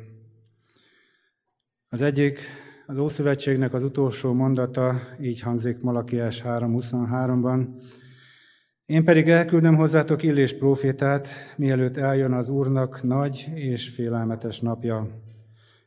Az 1.89 2.01
egyik 2.01 2.39
az 2.85 2.97
Ószövetségnek 2.97 3.73
az 3.73 3.83
utolsó 3.83 4.33
mondata 4.33 5.01
így 5.21 5.41
hangzik 5.41 5.81
Malakiás 5.81 6.41
3.23-ban. 6.41 7.67
Én 8.85 9.03
pedig 9.03 9.29
elküldöm 9.29 9.75
hozzátok 9.75 10.23
Illés 10.23 10.57
profétát, 10.57 11.27
mielőtt 11.57 11.97
eljön 11.97 12.33
az 12.33 12.49
Úrnak 12.49 13.03
nagy 13.03 13.45
és 13.53 13.89
félelmetes 13.89 14.59
napja. 14.59 15.07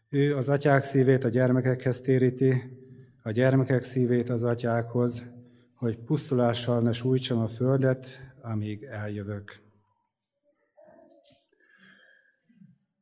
Ő 0.09 0.37
az 0.37 0.49
atyák 0.49 0.83
szívét 0.83 1.25
a 1.25 1.29
gyermekekhez 1.29 2.01
téríti, 2.01 2.78
a 3.23 3.31
gyermekek 3.31 3.83
szívét 3.83 4.29
az 4.29 4.43
atyákhoz, 4.43 5.23
hogy 5.75 5.99
pusztulással 5.99 6.81
ne 6.81 6.93
sújtsam 6.93 7.39
a 7.39 7.49
földet, 7.49 8.07
amíg 8.43 8.83
eljövök. 8.83 9.61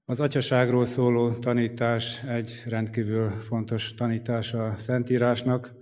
Az 0.04 0.20
atyaságról 0.20 0.84
szóló 0.84 1.30
tanítás 1.30 2.22
egy 2.22 2.62
rendkívül 2.68 3.30
fontos 3.30 3.94
tanítás 3.94 4.54
a 4.54 4.74
Szentírásnak, 4.76 5.74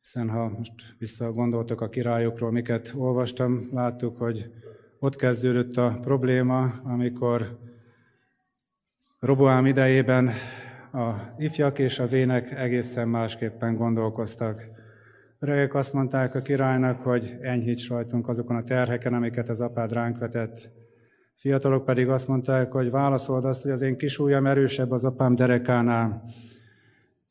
hiszen 0.00 0.28
ha 0.28 0.48
most 0.48 0.72
visszagondoltak 0.98 1.80
a 1.80 1.88
királyokról, 1.88 2.50
miket 2.50 2.92
olvastam, 2.96 3.60
láttuk, 3.72 4.18
hogy 4.18 4.50
ott 4.98 5.16
kezdődött 5.16 5.76
a 5.76 5.98
probléma, 6.00 6.62
amikor 6.82 7.58
Roboám 9.20 9.66
idejében 9.66 10.30
a 10.94 11.34
ifjak 11.38 11.78
és 11.78 11.98
a 11.98 12.06
vének 12.06 12.50
egészen 12.50 13.08
másképpen 13.08 13.76
gondolkoztak. 13.76 14.66
Öregek 15.38 15.74
azt 15.74 15.92
mondták 15.92 16.34
a 16.34 16.42
királynak, 16.42 17.00
hogy 17.00 17.36
enyhíts 17.40 17.88
rajtunk 17.88 18.28
azokon 18.28 18.56
a 18.56 18.62
terheken, 18.62 19.14
amiket 19.14 19.48
az 19.48 19.60
apád 19.60 19.92
ránk 19.92 20.18
vetett. 20.18 20.70
Fiatalok 21.34 21.84
pedig 21.84 22.08
azt 22.08 22.28
mondták, 22.28 22.72
hogy 22.72 22.90
válaszold 22.90 23.44
azt, 23.44 23.62
hogy 23.62 23.70
az 23.70 23.82
én 23.82 23.96
kis 23.96 24.18
ujjam 24.18 24.46
erősebb 24.46 24.90
az 24.90 25.04
apám 25.04 25.34
derekánál, 25.34 26.24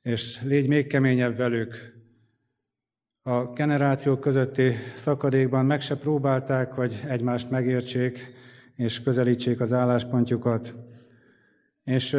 és 0.01 0.41
légy 0.41 0.68
még 0.68 0.88
keményebb 0.88 1.38
velük. 1.38 2.01
A 3.22 3.43
generációk 3.43 4.20
közötti 4.20 4.72
szakadékban 4.95 5.66
meg 5.66 5.82
se 5.82 5.97
próbálták, 5.97 6.72
hogy 6.72 7.03
egymást 7.07 7.49
megértsék 7.49 8.34
és 8.76 9.03
közelítsék 9.03 9.61
az 9.61 9.74
álláspontjukat. 9.74 10.76
És 11.84 12.18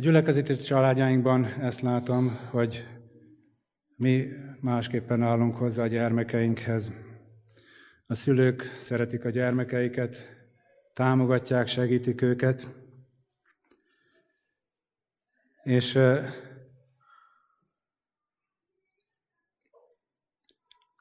a 0.00 0.02
gyülekezeti 0.02 0.56
családjainkban 0.56 1.44
ezt 1.44 1.80
látom, 1.80 2.38
hogy 2.50 2.86
mi 3.96 4.24
másképpen 4.60 5.22
állunk 5.22 5.56
hozzá 5.56 5.82
a 5.82 5.86
gyermekeinkhez. 5.86 6.92
A 8.06 8.14
szülők 8.14 8.62
szeretik 8.78 9.24
a 9.24 9.30
gyermekeiket, 9.30 10.16
támogatják, 10.94 11.66
segítik 11.66 12.22
őket, 12.22 12.70
és 15.62 15.98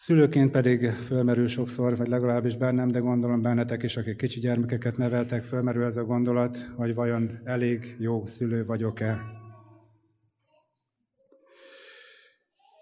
Szülőként 0.09 0.51
pedig 0.51 0.89
fölmerül 0.91 1.47
sokszor, 1.47 1.97
vagy 1.97 2.07
legalábbis 2.07 2.57
bennem, 2.57 2.91
de 2.91 2.99
gondolom 2.99 3.41
bennetek 3.41 3.83
is, 3.83 3.97
akik 3.97 4.17
kicsi 4.17 4.39
gyermekeket 4.39 4.97
neveltek, 4.97 5.43
fölmerül 5.43 5.83
ez 5.83 5.97
a 5.97 6.05
gondolat, 6.05 6.57
hogy 6.75 6.93
vajon 6.93 7.39
elég 7.43 7.95
jó 7.99 8.25
szülő 8.25 8.65
vagyok-e. 8.65 9.19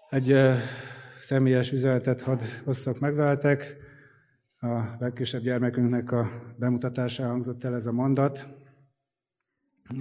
Egy 0.08 0.36
személyes 1.18 1.72
üzenetet 1.72 2.22
hadd 2.22 2.40
hosszak 2.64 2.98
meg. 2.98 3.18
A 4.60 4.96
legkisebb 4.98 5.42
gyermekünknek 5.42 6.12
a 6.12 6.30
bemutatása 6.58 7.26
hangzott 7.26 7.64
el 7.64 7.74
ez 7.74 7.86
a 7.86 7.92
mondat, 7.92 8.48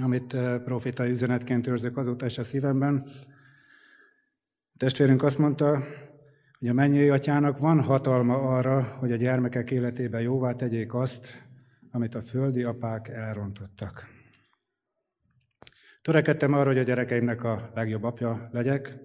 amit 0.02 0.36
profitai 0.64 1.10
üzenetként 1.10 1.68
őrzök 1.68 1.98
azóta 1.98 2.26
is 2.26 2.38
a 2.38 2.44
szívemben. 2.44 3.08
A 4.74 4.78
testvérünk 4.78 5.24
azt 5.24 5.38
mondta, 5.38 5.84
hogy 6.60 6.68
a 6.68 6.74
mennyei 6.74 7.10
atyának 7.10 7.60
van 7.60 7.82
hatalma 7.82 8.36
arra, 8.36 8.82
hogy 9.00 9.12
a 9.12 9.16
gyermekek 9.16 9.72
életében 9.72 10.22
jóvá 10.22 10.52
tegyék 10.52 10.94
azt, 10.94 11.44
amit 11.92 12.16
a 12.16 12.22
földi 12.22 12.64
apák 12.64 13.10
elrontottak. 13.10 14.08
Törekedtem 16.02 16.54
arra, 16.54 16.68
hogy 16.68 16.78
a 16.78 16.84
gyerekeimnek 16.84 17.44
a 17.44 17.72
legjobb 17.74 18.04
apja 18.04 18.50
legyek, 18.52 18.98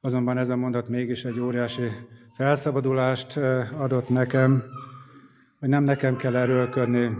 azonban 0.00 0.38
ez 0.38 0.48
a 0.48 0.56
mondat 0.56 0.88
mégis 0.88 1.24
egy 1.24 1.40
óriási 1.40 1.88
felszabadulást 2.32 3.36
adott 3.76 4.08
nekem, 4.08 4.62
hogy 5.58 5.68
nem 5.68 5.84
nekem 5.84 6.16
kell 6.16 6.36
erőlködni. 6.36 7.10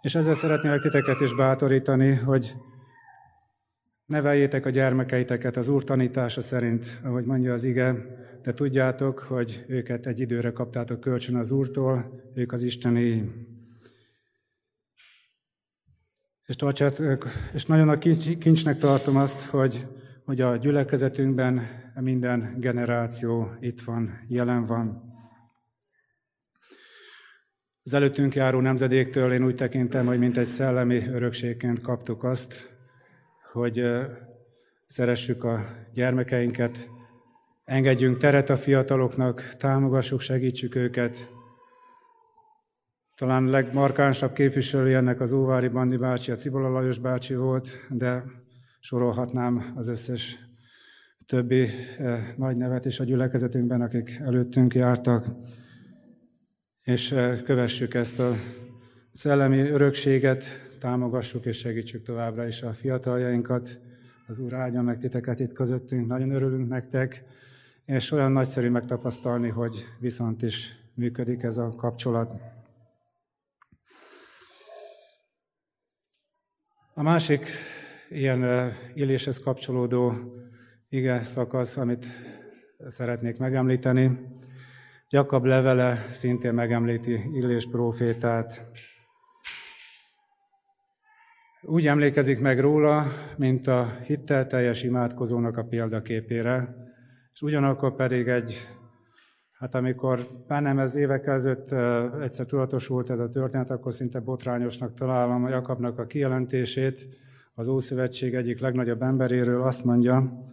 És 0.00 0.14
ezzel 0.14 0.34
szeretnélek 0.34 0.80
titeket 0.80 1.20
is 1.20 1.34
bátorítani, 1.34 2.14
hogy 2.14 2.54
neveljétek 4.06 4.66
a 4.66 4.70
gyermekeiteket 4.70 5.56
az 5.56 5.68
Úr 5.68 5.84
tanítása 5.84 6.42
szerint, 6.42 7.00
ahogy 7.02 7.24
mondja 7.24 7.52
az 7.52 7.64
ige, 7.64 7.94
de 8.48 8.54
tudjátok, 8.54 9.18
hogy 9.18 9.64
őket 9.66 10.06
egy 10.06 10.20
időre 10.20 10.50
kaptátok 10.50 11.00
kölcsön 11.00 11.36
az 11.36 11.50
Úrtól, 11.50 12.22
ők 12.34 12.52
az 12.52 12.62
Isteni. 12.62 13.32
És, 16.46 16.56
tartsátok, 16.56 17.28
és 17.52 17.64
nagyon 17.64 17.88
a 17.88 17.98
kincsnek 18.38 18.78
tartom 18.78 19.16
azt, 19.16 19.40
hogy, 19.40 19.86
hogy 20.24 20.40
a 20.40 20.56
gyülekezetünkben 20.56 21.62
minden 21.94 22.56
generáció 22.60 23.50
itt 23.60 23.80
van, 23.80 24.24
jelen 24.28 24.64
van. 24.64 25.02
Az 27.82 27.94
előttünk 27.94 28.34
járó 28.34 28.60
nemzedéktől 28.60 29.32
én 29.32 29.44
úgy 29.44 29.56
tekintem, 29.56 30.06
hogy 30.06 30.18
mint 30.18 30.36
egy 30.36 30.46
szellemi 30.46 31.06
örökségként 31.06 31.82
kaptuk 31.82 32.24
azt, 32.24 32.76
hogy 33.52 33.84
szeressük 34.86 35.44
a 35.44 35.60
gyermekeinket, 35.92 36.96
Engedjünk 37.68 38.18
teret 38.18 38.50
a 38.50 38.56
fiataloknak, 38.56 39.54
támogassuk, 39.58 40.20
segítsük 40.20 40.74
őket. 40.74 41.30
Talán 43.14 43.44
legmarkánsabb 43.44 44.32
képviselő 44.32 44.96
ennek 44.96 45.20
az 45.20 45.32
Óvári 45.32 45.68
Bandi 45.68 45.96
bácsi, 45.96 46.30
a 46.30 46.34
Cibola 46.34 46.68
Lajos 46.68 46.98
bácsi 46.98 47.34
volt, 47.34 47.86
de 47.88 48.24
sorolhatnám 48.80 49.72
az 49.76 49.88
összes 49.88 50.36
többi 51.26 51.66
eh, 51.98 52.34
nagy 52.36 52.56
nevet 52.56 52.84
is 52.84 53.00
a 53.00 53.04
gyülekezetünkben, 53.04 53.80
akik 53.80 54.18
előttünk 54.24 54.74
jártak, 54.74 55.26
és 56.82 57.12
eh, 57.12 57.40
kövessük 57.42 57.94
ezt 57.94 58.18
a 58.18 58.34
szellemi 59.12 59.60
örökséget, 59.60 60.44
támogassuk 60.80 61.44
és 61.44 61.58
segítsük 61.58 62.02
továbbra 62.02 62.46
is 62.46 62.62
a 62.62 62.72
fiataljainkat. 62.72 63.78
Az 64.26 64.38
Úr 64.38 64.54
áldja 64.54 64.82
meg 64.82 64.98
titeket 64.98 65.40
itt 65.40 65.52
közöttünk, 65.52 66.06
nagyon 66.06 66.30
örülünk 66.30 66.68
nektek 66.68 67.24
és 67.88 68.10
olyan 68.10 68.32
nagyszerű 68.32 68.68
megtapasztalni, 68.68 69.48
hogy 69.48 69.86
viszont 70.00 70.42
is 70.42 70.74
működik 70.94 71.42
ez 71.42 71.58
a 71.58 71.74
kapcsolat. 71.76 72.34
A 76.94 77.02
másik 77.02 77.46
ilyen 78.08 78.72
illéshez 78.94 79.40
kapcsolódó 79.40 80.12
ige 80.88 81.22
szakasz, 81.22 81.76
amit 81.76 82.06
szeretnék 82.86 83.38
megemlíteni, 83.38 84.18
Jakab 85.08 85.44
levele 85.44 86.06
szintén 86.08 86.54
megemlíti 86.54 87.12
Illés 87.32 87.68
prófétát. 87.70 88.70
Úgy 91.60 91.86
emlékezik 91.86 92.40
meg 92.40 92.60
róla, 92.60 93.06
mint 93.36 93.66
a 93.66 93.98
hittelteljes 94.04 94.82
imádkozónak 94.82 95.56
a 95.56 95.64
példaképére, 95.64 96.86
és 97.38 97.44
ugyanakkor 97.44 97.94
pedig 97.94 98.28
egy, 98.28 98.68
hát 99.52 99.74
amikor 99.74 100.26
bennem 100.46 100.78
ez 100.78 100.94
évek 100.94 101.26
ezelőtt 101.26 101.72
egyszer 102.22 102.46
tudatosult 102.46 103.10
ez 103.10 103.20
a 103.20 103.28
történet, 103.28 103.70
akkor 103.70 103.94
szinte 103.94 104.20
botrányosnak 104.20 104.92
találom 104.92 105.44
a 105.44 105.48
Jakabnak 105.48 105.98
a 105.98 106.06
kijelentését, 106.06 107.08
az 107.54 107.68
Ószövetség 107.68 108.34
egyik 108.34 108.60
legnagyobb 108.60 109.02
emberéről 109.02 109.62
azt 109.62 109.84
mondja, 109.84 110.46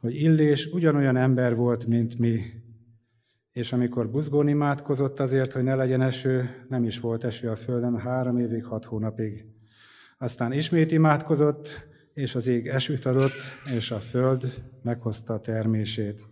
hogy 0.00 0.14
Illés 0.14 0.66
ugyanolyan 0.66 1.16
ember 1.16 1.54
volt, 1.54 1.86
mint 1.86 2.18
mi. 2.18 2.40
És 3.52 3.72
amikor 3.72 4.10
buzgón 4.10 4.48
imádkozott 4.48 5.20
azért, 5.20 5.52
hogy 5.52 5.62
ne 5.62 5.74
legyen 5.74 6.02
eső, 6.02 6.64
nem 6.68 6.84
is 6.84 7.00
volt 7.00 7.24
eső 7.24 7.48
a 7.48 7.56
földön 7.56 7.98
három 7.98 8.38
évig, 8.38 8.64
hat 8.64 8.84
hónapig. 8.84 9.44
Aztán 10.18 10.52
ismét 10.52 10.92
imádkozott, 10.92 11.91
és 12.14 12.34
az 12.34 12.46
ég 12.46 12.68
esőt 12.68 13.06
adott, 13.06 13.32
és 13.76 13.90
a 13.90 13.98
föld 13.98 14.62
meghozta 14.82 15.40
termését. 15.40 16.28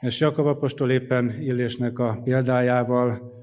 És 0.00 0.20
Jakab 0.20 0.46
apostol 0.46 0.90
éppen 0.90 1.40
Illésnek 1.40 1.98
a 1.98 2.20
példájával 2.24 3.34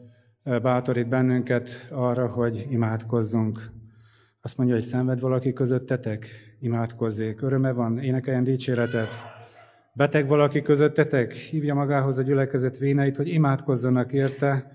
bátorít 0.43 1.07
bennünket 1.07 1.87
arra, 1.91 2.27
hogy 2.27 2.65
imádkozzunk. 2.69 3.71
Azt 4.41 4.57
mondja, 4.57 4.75
hogy 4.75 4.83
szenved 4.85 5.19
valaki 5.19 5.53
közöttetek? 5.53 6.27
Imádkozzék. 6.59 7.41
Öröme 7.41 7.71
van, 7.71 7.99
énekeljen 7.99 8.43
dicséretet. 8.43 9.09
Beteg 9.93 10.27
valaki 10.27 10.61
közöttetek? 10.61 11.33
Hívja 11.33 11.73
magához 11.73 12.17
a 12.17 12.21
gyülekezet 12.21 12.77
véneit, 12.77 13.15
hogy 13.15 13.27
imádkozzanak 13.27 14.13
érte, 14.13 14.71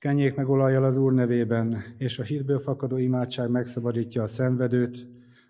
kenjék 0.00 0.36
meg 0.36 0.48
olajjal 0.48 0.84
az 0.84 0.96
Úr 0.96 1.12
nevében, 1.12 1.82
és 1.96 2.18
a 2.18 2.22
hitből 2.22 2.58
fakadó 2.58 2.96
imádság 2.96 3.50
megszabadítja 3.50 4.22
a 4.22 4.26
szenvedőt, 4.26 5.06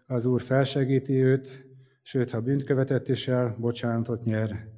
az 0.07 0.25
Úr 0.25 0.41
felsegíti 0.41 1.23
őt, 1.23 1.67
sőt, 2.03 2.31
ha 2.31 2.41
bűnt 2.41 2.65
követett 2.65 3.09
is 3.09 3.29
el, 3.29 3.57
bocsánatot 3.59 4.25
nyer. 4.25 4.69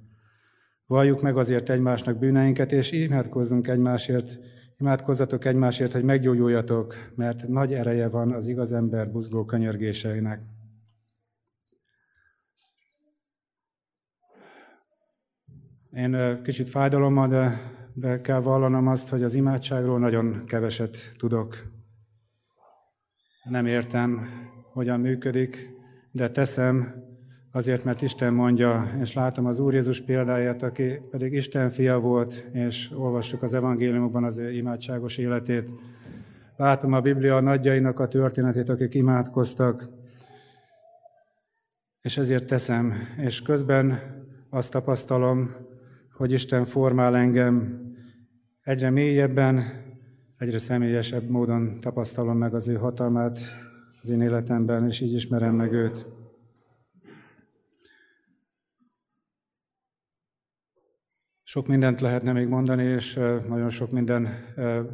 Valljuk 0.87 1.23
meg 1.23 1.37
azért 1.37 1.71
egymásnak 1.71 2.19
bűneinket, 2.19 2.73
és 2.73 2.93
imádkozzunk 2.93 3.69
egymásért, 3.69 4.39
imádkozzatok 4.77 5.45
egymásért, 5.45 5.93
hogy 5.93 6.05
meggyógyuljatok, 6.05 6.95
mert 7.15 7.49
nagy 7.49 7.73
ereje 7.73 8.09
van 8.09 8.33
az 8.33 8.49
igaz 8.49 8.73
ember 8.73 9.11
buzgó 9.11 9.45
könyörgéseinek. 9.45 10.41
Én 15.93 16.43
kicsit 16.43 16.69
fájdalommal, 16.69 17.29
de 17.29 17.72
be 17.95 18.21
kell 18.21 18.41
vallanom 18.41 18.87
azt, 18.87 19.09
hogy 19.09 19.23
az 19.23 19.35
imádságról 19.35 19.99
nagyon 19.99 20.45
keveset 20.47 20.97
tudok. 21.19 21.57
Nem 23.45 23.67
értem, 23.67 24.29
hogyan 24.73 25.01
működik, 25.01 25.71
de 26.11 26.31
teszem, 26.31 26.95
azért, 27.53 27.85
mert 27.85 28.03
Isten 28.03 28.35
mondja, 28.35 28.91
és 29.01 29.13
látom 29.13 29.47
az 29.47 29.59
Úr 29.59 29.75
Jézus 29.75 30.01
példáját, 30.01 30.63
aki 30.63 31.01
pedig 31.11 31.33
Isten 31.33 31.71
fia 31.71 31.99
volt, 31.99 32.45
és 32.53 32.91
olvassuk 32.97 33.43
az 33.43 33.55
evangéliumokban 33.55 34.25
az 34.25 34.39
imádságos 34.39 35.19
életét. 35.19 35.71
Látom 36.57 36.93
a 36.93 37.01
Biblia 37.01 37.41
nagyjainak 37.41 38.01
a 38.01 38.09
történetét, 38.09 38.69
akik 38.69 38.95
imádkoztak, 38.95 39.89
és 42.01 42.17
ezért 42.17 42.47
teszem, 42.47 42.95
és 43.19 43.43
közben 43.43 44.01
azt 44.51 44.73
tapasztalom, 44.73 45.55
hogy 46.23 46.33
Isten 46.33 46.65
formál 46.65 47.17
engem 47.17 47.81
egyre 48.61 48.91
mélyebben, 48.91 49.63
egyre 50.39 50.59
személyesebb 50.59 51.29
módon 51.29 51.81
tapasztalom 51.81 52.39
meg 52.39 52.55
az 52.55 52.69
ő 52.69 52.75
hatalmát 52.75 53.39
az 54.01 54.09
én 54.09 54.21
életemben, 54.21 54.87
és 54.87 55.01
így 55.01 55.13
ismerem 55.13 55.55
meg 55.55 55.73
őt. 55.73 56.07
Sok 61.43 61.67
mindent 61.67 62.01
lehetne 62.01 62.33
még 62.33 62.49
mondani, 62.49 62.85
és 62.85 63.15
nagyon 63.49 63.71
sok 63.71 63.91
minden 63.91 64.29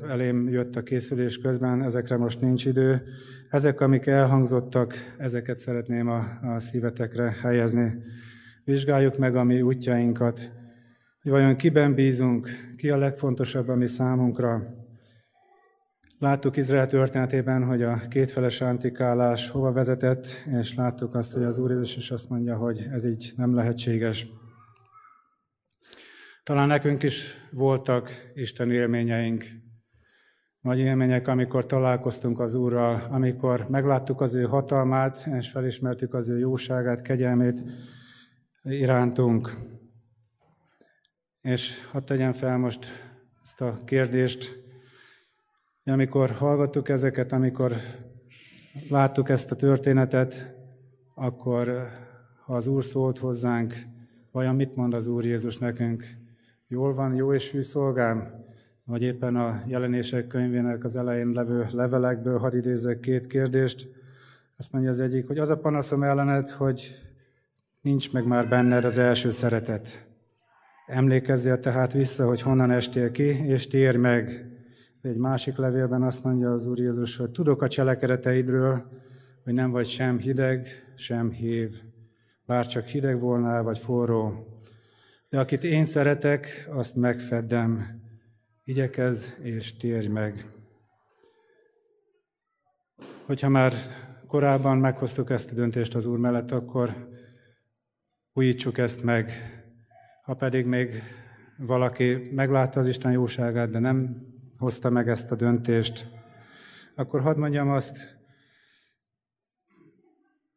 elém 0.09 0.49
jött 0.49 0.77
a 0.77 0.83
készülés 0.83 1.39
közben, 1.39 1.83
ezekre 1.83 2.17
most 2.17 2.41
nincs 2.41 2.65
idő. 2.65 3.03
Ezek, 3.51 3.81
amik 3.81 4.07
elhangzottak, 4.07 4.95
ezeket 5.19 5.59
szeretném 5.59 6.09
a, 6.09 6.59
szívetekre 6.59 7.37
helyezni. 7.43 8.03
Vizsgáljuk 8.65 9.17
meg 9.17 9.37
a 9.37 9.45
mi 9.45 9.63
útjainkat, 9.63 10.57
hogy 11.29 11.37
vajon 11.37 11.57
kiben 11.57 11.95
bízunk, 11.95 12.49
ki 12.77 12.91
a 12.91 12.97
legfontosabb 12.97 13.69
a 13.69 13.75
mi 13.75 13.87
számunkra. 13.87 14.63
Láttuk 16.19 16.57
Izrael 16.57 16.87
történetében, 16.87 17.65
hogy 17.65 17.83
a 17.83 18.01
kétfeles 18.09 18.61
antikálás 18.61 19.51
hova 19.51 19.73
vezetett, 19.73 20.27
és 20.61 20.75
láttuk 20.75 21.15
azt, 21.15 21.33
hogy 21.33 21.43
az 21.43 21.59
Úr 21.59 21.71
Jézus 21.71 21.97
is 21.97 22.11
azt 22.11 22.31
mondja, 22.31 22.57
hogy 22.57 22.87
ez 22.93 23.05
így 23.05 23.33
nem 23.37 23.55
lehetséges. 23.55 24.27
Talán 26.43 26.69
nekünk 26.69 27.03
is 27.03 27.35
voltak 27.53 28.11
Isten 28.35 28.71
élményeink, 28.71 29.45
nagy 30.61 30.79
élmények, 30.79 31.29
amikor 31.29 31.67
találkoztunk 31.67 32.41
az 32.41 32.55
Úrral, 32.55 33.07
amikor 33.11 33.67
megláttuk 33.69 34.21
az 34.21 34.35
ő 34.35 34.43
hatalmát, 34.43 35.29
és 35.39 35.51
felismertük 35.51 36.15
az 36.15 36.29
ő 36.29 36.39
jóságát, 36.39 37.03
kegyelmét 37.03 37.63
irántunk. 38.63 39.77
És 41.43 41.89
hadd 41.91 42.05
tegyem 42.05 42.33
fel 42.33 42.59
most 42.59 42.87
ezt 43.43 43.61
a 43.61 43.79
kérdést, 43.85 44.67
amikor 45.85 46.31
hallgattuk 46.31 46.89
ezeket, 46.89 47.33
amikor 47.33 47.73
láttuk 48.89 49.29
ezt 49.29 49.51
a 49.51 49.57
történetet, 49.57 50.55
akkor 51.15 51.89
ha 52.45 52.55
az 52.55 52.67
Úr 52.67 52.85
szólt 52.85 53.19
hozzánk, 53.19 53.75
vajon 54.33 54.55
mit 54.55 54.77
mond 54.77 54.95
az 54.95 55.07
Úr 55.07 55.25
Jézus 55.25 55.59
nekünk? 55.59 56.05
Jól 56.69 56.95
van, 56.95 57.15
jó 57.15 57.35
és 57.35 57.51
hű 57.51 57.61
szolgám? 57.61 58.47
Vagy 58.85 59.03
éppen 59.03 59.37
a 59.37 59.63
jelenések 59.67 60.27
könyvének 60.27 60.85
az 60.85 60.97
elején 60.97 61.29
levő 61.29 61.69
levelekből 61.71 62.39
hadd 62.39 62.55
idézek 62.55 63.01
két 63.01 63.27
kérdést. 63.27 63.89
Azt 64.57 64.73
mondja 64.73 64.91
az 64.91 65.01
egyik, 65.01 65.27
hogy 65.27 65.39
az 65.39 65.51
a 65.51 65.59
panaszom 65.59 66.03
ellened, 66.03 66.51
hogy 66.51 66.99
nincs 67.81 68.13
meg 68.13 68.27
már 68.27 68.49
benned 68.49 68.85
az 68.85 68.99
első 68.99 69.31
szeretet. 69.31 70.08
Emlékezzél 70.89 71.61
tehát 71.61 71.93
vissza, 71.93 72.27
hogy 72.27 72.43
honnan 72.43 72.71
estél 72.71 73.11
ki, 73.11 73.23
és 73.23 73.67
térj 73.67 73.97
meg. 73.97 74.47
Egy 75.03 75.17
másik 75.17 75.57
levélben 75.57 76.03
azt 76.03 76.25
mondja 76.25 76.53
az 76.53 76.67
Úr 76.67 76.79
Jézus, 76.79 77.17
hogy 77.17 77.31
tudok 77.31 77.63
a 77.63 77.69
cselekedeteidről, 77.69 78.91
hogy 79.45 79.53
nem 79.53 79.71
vagy 79.71 79.87
sem 79.87 80.19
hideg, 80.19 80.69
sem 80.97 81.31
hív, 81.31 81.83
bár 82.47 82.67
csak 82.67 82.85
hideg 82.85 83.21
volnál, 83.21 83.63
vagy 83.63 83.79
forró. 83.79 84.47
De 85.29 85.39
akit 85.39 85.65
én 85.65 85.85
szeretek, 85.85 86.69
azt 86.71 86.97
megfeddem. 86.97 88.01
Igyekez 88.65 89.39
és 89.43 89.77
térj 89.77 90.07
meg. 90.07 90.45
Hogyha 93.27 93.49
már 93.49 93.73
korábban 94.27 94.79
meghoztuk 94.79 95.31
ezt 95.31 95.53
a 95.53 95.55
döntést 95.55 95.95
az 95.95 96.07
Úr 96.07 96.19
mellett, 96.19 96.51
akkor 96.51 97.09
újítsuk 98.33 98.79
ezt 98.79 99.03
meg. 99.05 99.58
Ha 100.29 100.35
pedig 100.35 100.67
még 100.67 101.03
valaki 101.57 102.31
meglátta 102.33 102.81
az 102.81 102.87
Isten 102.87 103.13
jóságát, 103.13 103.71
de 103.71 103.79
nem 103.79 104.27
hozta 104.59 104.91
meg 104.91 105.09
ezt 105.09 105.31
a 105.31 105.37
döntést, 105.37 106.07
akkor 106.95 107.21
hadd 107.21 107.39
mondjam 107.39 107.69
azt, 107.69 108.19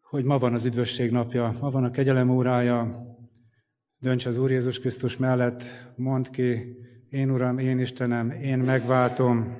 hogy 0.01 0.23
ma 0.23 0.37
van 0.37 0.53
az 0.53 0.65
üdvösség 0.65 1.11
napja, 1.11 1.55
ma 1.59 1.69
van 1.69 1.83
a 1.83 1.91
kegyelem 1.91 2.29
órája, 2.29 3.05
Dönts 3.97 4.25
az 4.25 4.37
Úr 4.37 4.51
Jézus 4.51 4.79
Krisztus 4.79 5.17
mellett, 5.17 5.63
mondd 5.95 6.31
ki, 6.31 6.77
én 7.09 7.29
Uram, 7.29 7.57
én 7.57 7.79
Istenem, 7.79 8.31
én 8.31 8.59
megváltom. 8.59 9.57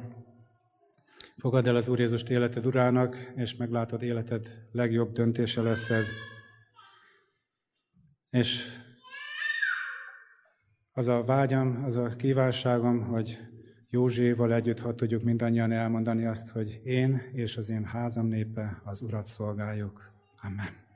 Fogadd 1.37 1.67
el 1.67 1.75
az 1.75 1.87
Úr 1.87 1.99
Jézust 1.99 2.29
életed 2.29 2.65
urának, 2.65 3.31
és 3.35 3.55
meglátod 3.55 4.03
életed 4.03 4.67
legjobb 4.71 5.11
döntése 5.11 5.61
lesz 5.61 5.89
ez. 5.89 6.07
És 8.29 8.79
az 10.93 11.07
a 11.07 11.21
vágyam, 11.21 11.83
az 11.85 11.97
a 11.97 12.07
kívánságom, 12.07 13.01
hogy 13.01 13.39
Józséval 13.89 14.53
együtt, 14.53 14.79
ha 14.79 14.95
tudjuk 14.95 15.23
mindannyian 15.23 15.71
elmondani 15.71 16.25
azt, 16.25 16.49
hogy 16.49 16.81
én 16.83 17.21
és 17.33 17.57
az 17.57 17.69
én 17.69 17.83
házam 17.85 18.25
népe 18.25 18.81
az 18.83 19.01
Urat 19.01 19.25
szolgáljuk. 19.25 20.11
Amen. 20.41 20.90